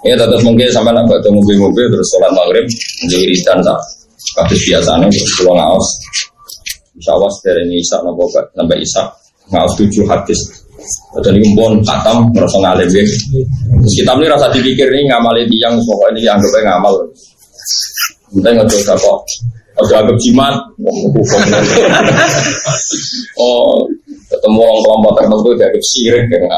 Ya 0.00 0.16
tetap 0.16 0.40
mungkin 0.40 0.64
sampai 0.72 0.96
nak 0.96 1.04
baca 1.04 1.28
mobil-mobil 1.28 1.86
terus 1.92 2.08
sholat 2.08 2.32
maghrib 2.32 2.64
dan 3.44 3.58
tak 3.60 3.78
kabeh 4.36 4.58
biasanya 4.68 5.06
terus 5.08 5.32
pulang 5.36 5.56
ngaos. 5.60 5.88
Insya 6.96 7.16
Allah 7.16 7.30
dari 7.44 7.62
ini 7.68 7.80
Isa 7.80 7.96
nopo 8.04 8.28
sampai 8.32 8.76
Isa 8.80 9.02
ngaos 9.52 9.72
tujuh 9.76 10.04
hadis 10.08 10.59
Dan 11.20 11.32
ini 11.36 11.52
pun 11.52 11.80
katam 11.84 12.30
merasa 12.32 12.56
ngalim 12.62 12.88
ya. 12.88 13.02
Terus 13.02 13.94
kitab 13.98 14.16
ini 14.22 14.26
rasa 14.30 14.46
dipikir 14.54 14.88
ini 14.90 15.10
ngamal 15.10 15.34
yang 15.50 15.74
pokoknya 15.82 16.18
ini 16.18 16.28
anggapnya 16.30 16.60
ngamal. 16.70 16.94
Entah 18.36 18.50
nggak 18.54 18.68
coba 18.70 18.94
kok. 18.96 19.18
Ada 19.80 19.94
agak 20.04 20.16
jimat. 20.22 20.54
Oh, 23.40 23.88
ketemu 24.28 24.60
orang 24.60 24.80
kelompok 24.84 25.12
tertentu 25.16 25.48
dianggap 25.56 25.80
sirik 25.80 26.28
ya. 26.28 26.44